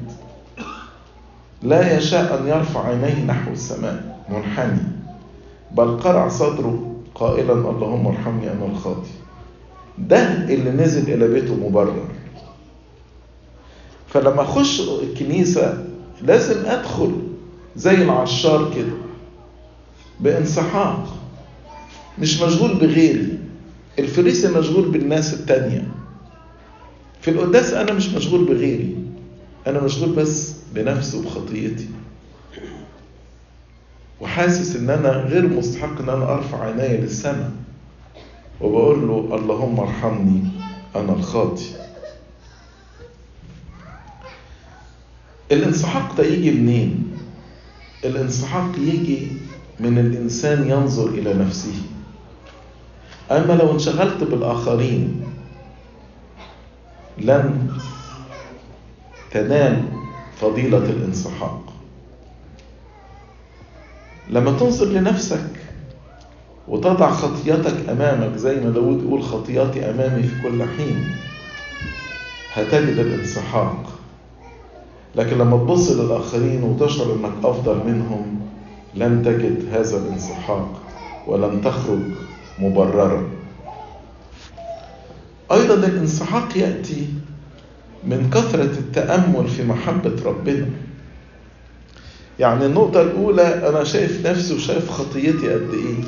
[1.63, 4.81] لا يشاء أن يرفع عينيه نحو السماء منحني.
[5.71, 9.09] بل قرع صدره قائلا اللهم ارحمني أنا الخاطي
[9.97, 12.05] ده اللي نزل إلى بيته مبرر.
[14.07, 15.87] فلما أخش الكنيسة
[16.21, 17.11] لازم أدخل
[17.75, 18.93] زي العشار كده
[20.19, 21.15] بانسحاق.
[22.19, 23.37] مش مشغول بغيري.
[23.99, 25.87] الفريسي مشغول بالناس التانية.
[27.21, 28.95] في القداس أنا مش مشغول بغيري.
[29.67, 31.87] أنا مشغول بس بنفسي وبخطيتي.
[34.21, 37.51] وحاسس إن أنا غير مستحق إن أنا أرفع عيني للسماء.
[38.61, 40.43] وبقول له اللهم ارحمني
[40.95, 41.65] أنا الخاطي.
[45.51, 47.17] الانسحاق ده يجي منين؟
[48.05, 49.27] الانسحاق يجي
[49.79, 51.75] من الإنسان ينظر إلى نفسه.
[53.31, 55.23] أما لو انشغلت بالآخرين
[57.17, 57.69] لن
[59.31, 59.83] تنال
[60.41, 61.73] فضيلة الانسحاق.
[64.29, 65.49] لما تنظر لنفسك
[66.67, 71.15] وتضع خطيتك أمامك زي ما داود يقول خطياتي أمامي في كل حين
[72.53, 73.83] هتجد الانسحاق.
[75.15, 78.39] لكن لما تبص للآخرين وتشعر أنك أفضل منهم
[78.95, 80.81] لن تجد هذا الانسحاق
[81.27, 81.99] ولن تخرج
[82.59, 83.29] مبررا.
[85.51, 87.07] أيضا الانسحاق يأتي
[88.03, 90.67] من كثرة التأمل في محبة ربنا.
[92.39, 96.03] يعني النقطة الأولى أنا شايف نفسي وشايف خطيتي قد إيه.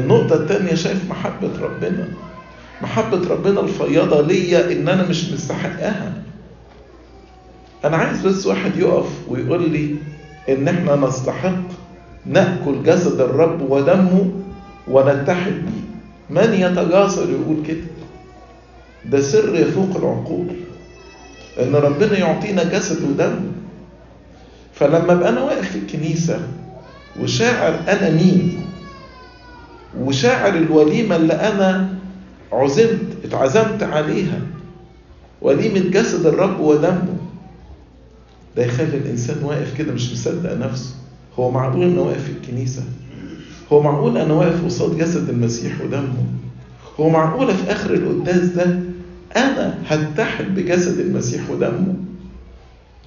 [0.00, 2.08] النقطة الثانية شايف محبة ربنا.
[2.82, 6.12] محبة ربنا الفياضة ليا إن أنا مش مستحقها.
[7.84, 9.96] أنا عايز بس واحد يقف ويقول لي
[10.48, 11.58] إن إحنا نستحق
[12.26, 14.30] نأكل جسد الرب ودمه
[14.88, 15.88] ونتحد بيه.
[16.30, 17.84] من يتجاسر يقول كده؟
[19.04, 20.46] ده سر يفوق العقول.
[21.62, 23.34] إن ربنا يعطينا جسد ودم
[24.78, 26.40] فلما ابقى أنا واقف في الكنيسة
[27.20, 28.60] وشاعر أنا مين
[30.00, 31.94] وشاعر الوليمة اللي أنا
[32.52, 34.40] عزمت اتعزمت عليها
[35.42, 37.16] وليمة جسد الرب ودمه
[38.56, 40.94] ده يخلي الإنسان واقف كده مش مصدق نفسه.
[41.38, 42.82] هو معقول أنا واقف في الكنيسة؟
[43.72, 46.24] هو معقول أنا واقف قصاد جسد المسيح ودمه
[47.00, 48.80] هو معقوله في آخر القداس ده
[49.36, 51.94] أنا هتحد بجسد المسيح ودمه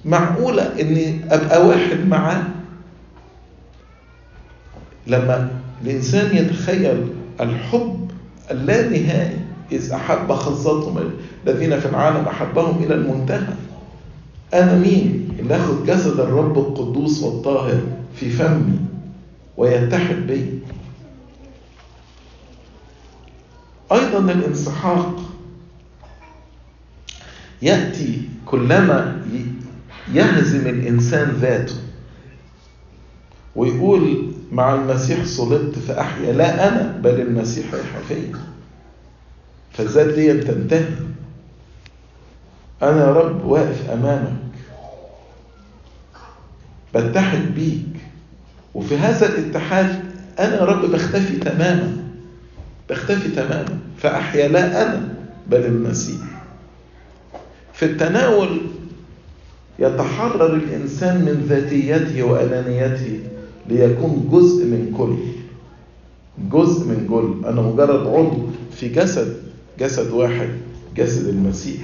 [0.04, 2.42] معقولة إني أبقى واحد معاه؟
[5.06, 5.50] لما
[5.84, 7.08] الإنسان يتخيل
[7.40, 8.10] الحب
[8.50, 9.36] اللانهائي
[9.72, 11.10] إذ أحب خاصتهم
[11.46, 13.54] الذين في العالم أحبهم إلى المنتهى.
[14.54, 17.80] أنا مين اللي اخد جسد الرب القدوس والطاهر
[18.16, 18.78] في فمي
[19.56, 20.58] ويتحد بي؟
[23.92, 25.20] أيضا الانسحاق
[27.62, 29.22] يأتي كلما
[30.12, 31.74] يهزم الإنسان ذاته.
[33.56, 38.32] ويقول مع المسيح صلبت فأحيا لا أنا بل المسيح يحيا فيا
[39.72, 40.84] فالذات دي تنتهي
[42.82, 44.32] أنا يا رب واقف أمامك.
[46.94, 47.86] بتحد بيك.
[48.74, 50.04] وفي هذا الاتحاد
[50.38, 51.96] أنا يا رب بختفي تماما.
[52.90, 53.78] بختفي تماما.
[53.98, 55.14] فأحيا لا أنا
[55.46, 56.20] بل المسيح.
[57.74, 58.60] في التناول
[59.78, 63.20] يتحرر الإنسان من ذاتيته وأنانيته
[63.68, 65.16] ليكون جزء من كل
[66.50, 67.48] جزء من كل.
[67.48, 69.42] أنا مجرد عضو في جسد
[69.78, 70.48] جسد واحد
[70.96, 71.82] جسد المسيح.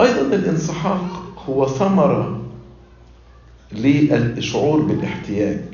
[0.00, 2.42] أيضا الانسحاق هو ثمرة
[3.72, 5.64] للشعور بالاحتياج.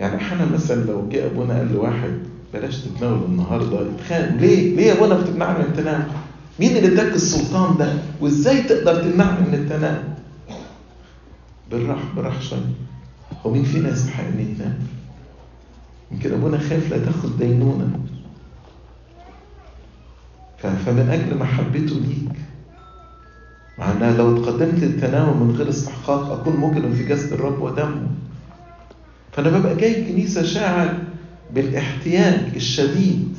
[0.00, 2.18] يعني أحيانا مثلا لو جه أبونا قال لواحد
[2.54, 6.02] بلاش تتناول النهارده يتخانق ليه؟ ليه أبونا بتمنعني من التناول؟
[6.60, 10.02] مين اللي اداك السلطان ده؟ وإزاي تقدر تمنعني من التناول؟
[11.70, 12.60] بالراحة بالراحة شوية
[13.46, 14.72] هو مين فينا يستحق إن يتناول؟
[16.12, 17.88] يمكن أبونا خايف لا تاخد دينونة
[20.58, 22.38] فمن أجل محبته ليك
[23.78, 28.06] مع إنها لو اتقدمت للتناول من غير استحقاق أكون مجرم في جسد الرب ودمه
[29.32, 30.98] فأنا ببقى جاي الكنيسه شاعر
[31.54, 33.36] بالاحتياج الشديد.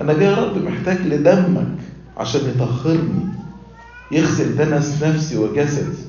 [0.00, 1.66] أنا جاي يا رب محتاج لدمك
[2.16, 3.24] عشان يطهرني
[4.12, 6.02] يغسل دنس نفسي وجسدي.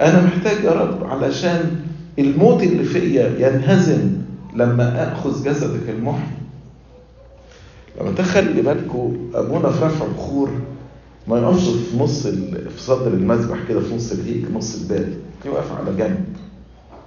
[0.00, 1.80] أنا محتاج يا رب علشان
[2.18, 4.10] الموت اللي فيا ينهزم
[4.56, 6.36] لما آخذ جسدك المحيي.
[8.00, 10.50] لما تخلي بالكم أبونا في رفع بخور
[11.28, 15.96] ما يقفش في نص في صدر المذبح كده في نص الهيك نص الباب يوقف على
[15.96, 16.24] جنب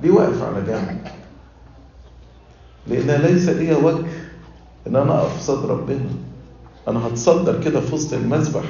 [0.04, 0.98] ليه واقف على جنب.
[2.88, 4.06] لأن ليس لي وجه
[4.88, 6.10] إن أنا اقف في صدر ربنا.
[6.88, 8.64] أنا هتصدر كده في وسط المذبح.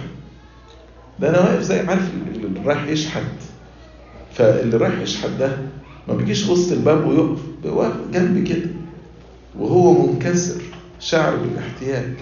[1.20, 3.24] ده أنا واقف زي عارف اللي رايح يشحت
[4.34, 5.58] فاللي رايح يشحت ده
[6.08, 8.70] ما بيجيش وسط الباب ويقف واقف جنب كده.
[9.60, 10.62] وهو منكسر
[11.00, 12.14] شعر بالاحتياج.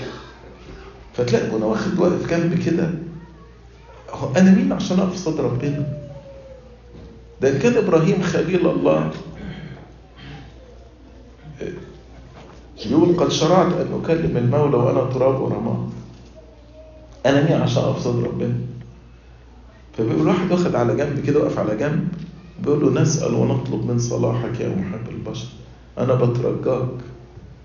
[1.14, 2.90] فتلاقي ابونا واخد واقف جنب كده.
[4.10, 5.86] هو أنا مين عشان اقف صدر ربنا؟
[7.42, 9.12] ده كان إبراهيم خليل الله.
[12.86, 15.90] يقول قد شرعت أن أكلم المولى وأنا تراب ورماد
[17.26, 18.56] أنا مين عشان صدر ربنا.
[19.98, 22.08] فبيقول واحد واخد على جنب كده واقف على جنب
[22.64, 25.48] بيقول له نسأل ونطلب من صلاحك يا محب البشر.
[25.98, 26.90] أنا بترجاك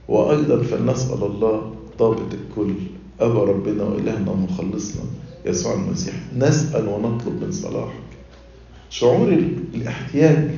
[0.09, 2.73] وأيضا فلنسأل الله ضابط الكل
[3.21, 5.03] أبا ربنا وإلهنا ومخلصنا
[5.47, 6.15] يسوع المسيح.
[6.37, 8.07] نسأل ونطلب من صلاحك.
[8.91, 9.29] شعور
[9.75, 10.51] الاحتياج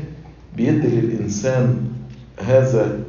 [0.57, 1.89] بيدي للإنسان
[2.39, 3.01] هذا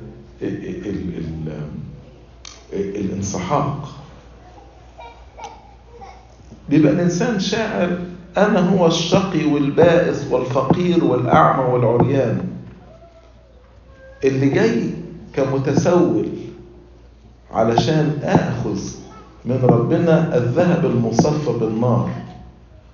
[2.73, 3.89] الانسحاق.
[6.69, 7.97] بيبقى الإنسان شاعر
[8.37, 12.41] أنا هو الشقي والبائس والفقير والأعمى والعريان.
[14.23, 14.89] اللي جاي
[15.33, 16.29] كمتسول
[17.51, 18.79] علشان آخذ
[19.45, 22.09] من ربنا الذهب المصفى بالنار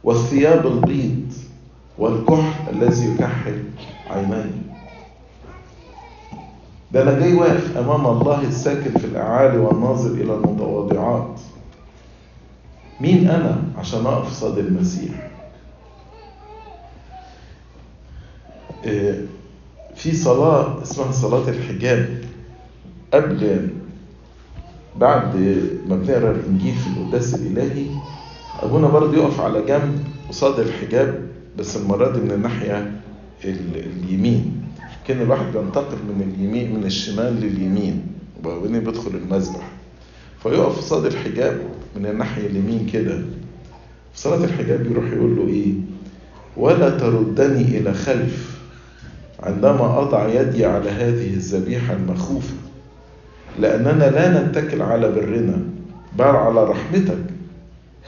[0.03, 1.33] والثياب البيض
[1.97, 3.63] والكحل الذي يكحل
[4.09, 4.51] عيني
[6.91, 11.39] ده أنا جاي واقف أمام الله الساكن في الأعالي والناظر إلى المتواضعات.
[13.01, 15.31] مين أنا عشان اقف صاد المسيح
[19.95, 22.17] في صلاة اسمها صلاة الحجاب
[23.13, 23.67] قبل
[24.99, 25.36] بعد
[25.88, 27.86] ما بنقرأ الإنجيل في القداس الإلهي
[28.63, 31.27] أبونا برضه يقف على جنب قصاد الحجاب
[31.57, 32.91] بس المرة دي من الناحية
[33.45, 34.64] اليمين.
[35.08, 38.01] كان الواحد بينتقل من اليمين من الشمال لليمين
[38.39, 39.70] وبعدين بيدخل المذبح.
[40.43, 41.58] فيقف قصاد الحجاب
[41.95, 43.18] من الناحية اليمين كده.
[44.14, 45.74] في صلاة الحجاب يروح يقول له إيه؟
[46.58, 48.60] ولا تردني إلى خلف.
[49.39, 52.53] عندما أضع يدي على هذه الذبيحة المخوفة
[53.60, 55.60] لأننا لا نتكل على برنا
[56.18, 57.18] بل على رحمتك.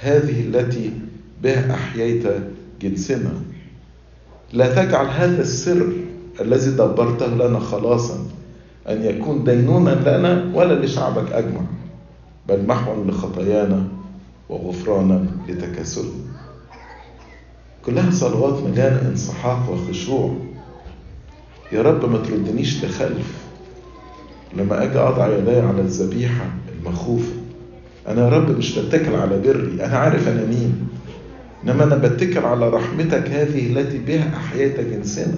[0.02, 0.92] هذه التي
[1.44, 2.24] بها أحييت
[2.82, 3.32] جنسنا.
[4.54, 5.88] لا تجعل هذا السر
[6.42, 8.20] الذي دبرته لنا خلاصا
[8.90, 11.62] أن يكون دينونا لنا ولا لشعبك أجمع
[12.50, 13.88] بل محوا لخطايانا
[14.50, 16.12] وغفرانا لتكاسلنا.
[17.86, 20.36] كلها صلوات مليانة انصحاق وخشوع.
[21.72, 23.38] يا رب ما تردنيش لخلف.
[24.58, 26.46] لما أجي أضع يدي على الذبيحة
[26.80, 27.34] المخوفة
[28.08, 30.88] أنا يا رب مش بتكل على بري أنا عارف أنا مين.
[31.64, 35.38] إنما أنا بتكل على رحمتك هذه التي بها أحييت جنسنا.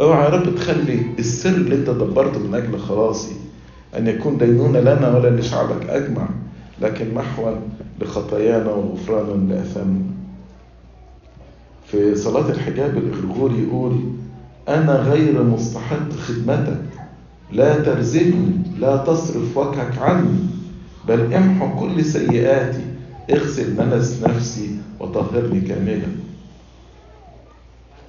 [0.00, 3.32] اوعى يا رب تخلي السر اللي انت دبرته من أجل خلاصي
[3.98, 6.28] ان يكون دينون لنا ولا لشعبك اجمع
[6.82, 7.52] لكن محوا
[8.00, 10.04] لخطايانا وغفرانا لأثامنا.
[11.86, 14.00] في صلاة الحجاب الغرغوري يقول
[14.68, 16.82] أنا غير مستحق خدمتك
[17.52, 20.38] لا ترزقني لا تصرف وجهك عني
[21.08, 22.84] بل امحو كل سيئاتي
[23.30, 26.08] اغسل ننس نفسي وطهرني كاملا.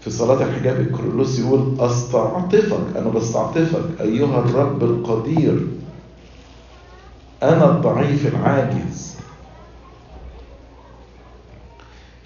[0.01, 5.67] في صلاة الحجاب الكرولوس يقول أستعطفك أنا بستعطفك أيها الرب القدير.
[7.43, 9.15] أنا الضعيف العاجز.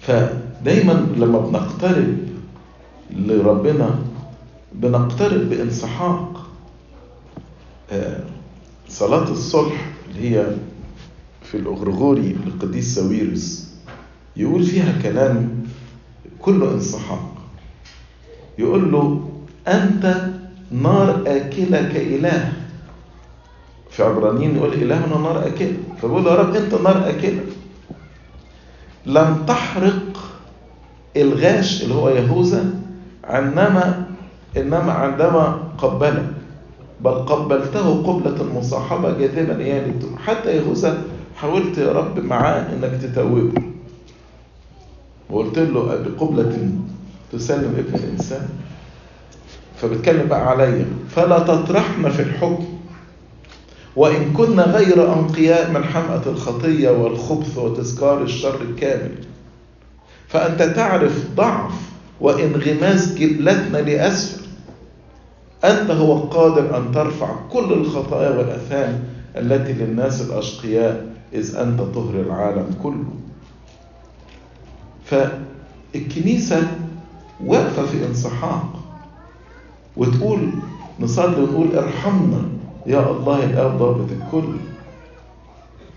[0.00, 2.16] فدايما لما بنقترب
[3.10, 3.98] لربنا
[4.72, 6.46] بنقترب بانسحاق.
[8.88, 10.46] صلاة الصلح اللي هي
[11.42, 13.74] في الأغرغوري للقديس ساويرس
[14.36, 15.64] يقول فيها كلام
[16.40, 17.35] كله انسحاق.
[18.58, 19.28] يقول له
[19.68, 20.16] أنت
[20.70, 22.52] نار آكلة كإله.
[23.90, 27.40] في عبرانيين يقول إلهنا نار آكلة فبيقول له يا رب أنت نار آكلة
[29.06, 30.02] لم تحرق
[31.16, 32.64] الغاش اللي هو يهوذا
[33.24, 34.04] انما
[34.56, 36.26] إنما عندما قبلك
[37.00, 39.84] بل قبلته قبلة المصاحبة جاذبا إياه
[40.26, 41.02] حتى يهوذا
[41.36, 43.52] حاولت يا رب معاه إنك تتوبه.
[45.30, 46.70] وقلت له بقبلة
[47.38, 48.48] تسلم ابن الإنسان.
[49.82, 52.64] فبتكلم بقى عليا فلا تطرحنا في الحكم.
[53.96, 59.14] وإن كنا غير أنقياء من حمأة الخطية والخبث وتذكار الشر الكامل.
[60.28, 61.72] فأنت تعرف ضعف
[62.20, 64.46] وانغماس جبلتنا لأسفل
[65.64, 69.04] أنت هو القادر أن ترفع كل الخطايا والأثام
[69.36, 73.12] التي للناس الأشقياء إذ أنت طهر العالم كله.
[75.04, 76.62] فالكنيسة
[77.44, 78.72] واقفة في انسحاق.
[79.96, 80.50] وتقول
[81.00, 82.42] نصلي ونقول ارحمنا.
[82.86, 84.52] يا الله الآب ضابط الكل.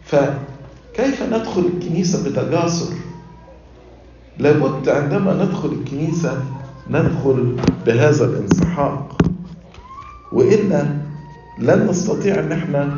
[0.06, 2.96] فكيف ندخل الكنيسة بتجاسر؟
[4.38, 6.44] لابد عندما ندخل الكنيسة
[6.90, 9.22] ندخل بهذا الانسحاق.
[10.32, 10.86] وإلا
[11.60, 12.96] لن نستطيع أن إحنا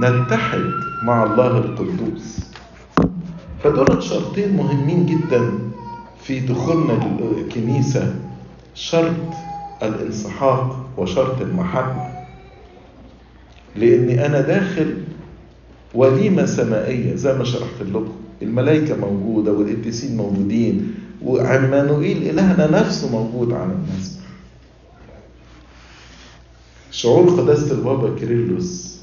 [0.00, 0.64] نتحد
[1.02, 2.40] مع الله القدوس.
[3.64, 5.52] فدول شرطين مهمين جدا.
[6.26, 8.14] في دخولنا للكنيسة
[8.74, 9.14] شرط
[9.82, 12.06] الانسحاق وشرط المحبة.
[13.76, 14.94] لأني أنا داخل
[15.94, 18.12] وليمة سمائية زي ما شرحت لكم.
[18.42, 24.24] الملائكة موجودة والقديسين موجودين وعمانوئيل إلهنا نفسه موجود على المسبح
[26.90, 29.00] شعور قداسة البابا كيرلس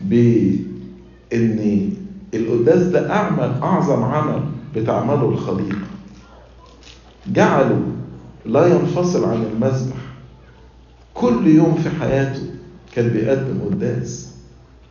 [0.00, 1.90] بإن
[2.34, 4.42] القداس ده أعمل أعظم عمل
[4.76, 5.78] بتعمله الخليقة.
[7.26, 7.82] جعله
[8.46, 9.96] لا ينفصل عن المسبح
[11.14, 12.42] كل يوم في حياته
[12.94, 14.34] كان بيقدم قداس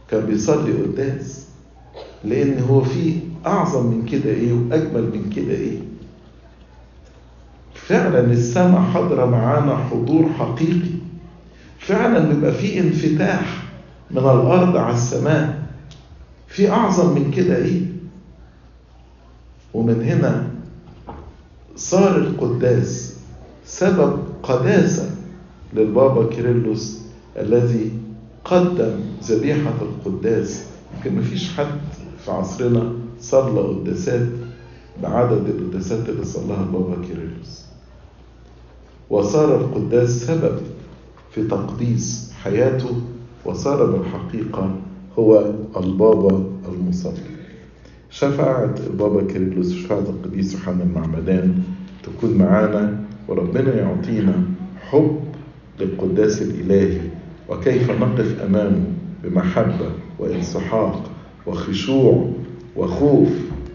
[0.09, 1.45] كان بيصلي قداس
[2.23, 5.77] لأن هو في أعظم من كده إيه وأجمل من كده إيه.
[7.75, 10.89] فعلا السماء حاضرة معانا حضور حقيقي.
[11.79, 13.63] فعلا بيبقى في انفتاح
[14.11, 15.63] من الأرض على السماء.
[16.47, 17.81] في أعظم من كده إيه.
[19.73, 20.50] ومن هنا
[21.75, 23.15] صار القداس
[23.65, 25.09] سبب قداسة
[25.73, 27.01] للبابا كيرلس
[27.37, 27.91] الذي
[28.45, 30.63] قدم ذبيحة القداس.
[30.97, 31.79] يمكن مفيش حد
[32.25, 34.27] في عصرنا صلى قداسات
[35.03, 37.65] بعدد القداسات اللي صلاها البابا كيرلس
[39.09, 40.59] وصار القداس سبب
[41.31, 43.01] في تقديس حياته
[43.45, 44.75] وصار بالحقيقة
[45.19, 47.40] هو البابا المصلي.
[48.11, 51.63] شفاعة البابا كيرلس وشفاعة القديس يوحنا المعمدان
[52.03, 54.33] تكون معانا وربنا يعطينا
[54.89, 55.19] حب
[55.79, 56.99] للقداس الإلهي
[57.49, 58.83] وكيف نقف أمامه
[59.23, 59.89] بمحبة
[60.19, 61.11] وانسحاق
[61.47, 62.29] وخشوع
[62.75, 63.29] وخوف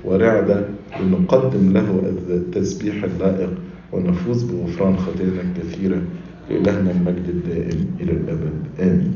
[0.05, 0.69] ورعدة
[1.01, 3.51] لنقدم له التسبيح اللائق
[3.93, 6.03] ونفوز بغفران خطايانا الكثيرة
[6.51, 8.53] لإلهنا المجد الدائم إلى الأبد.
[8.81, 9.13] آمين.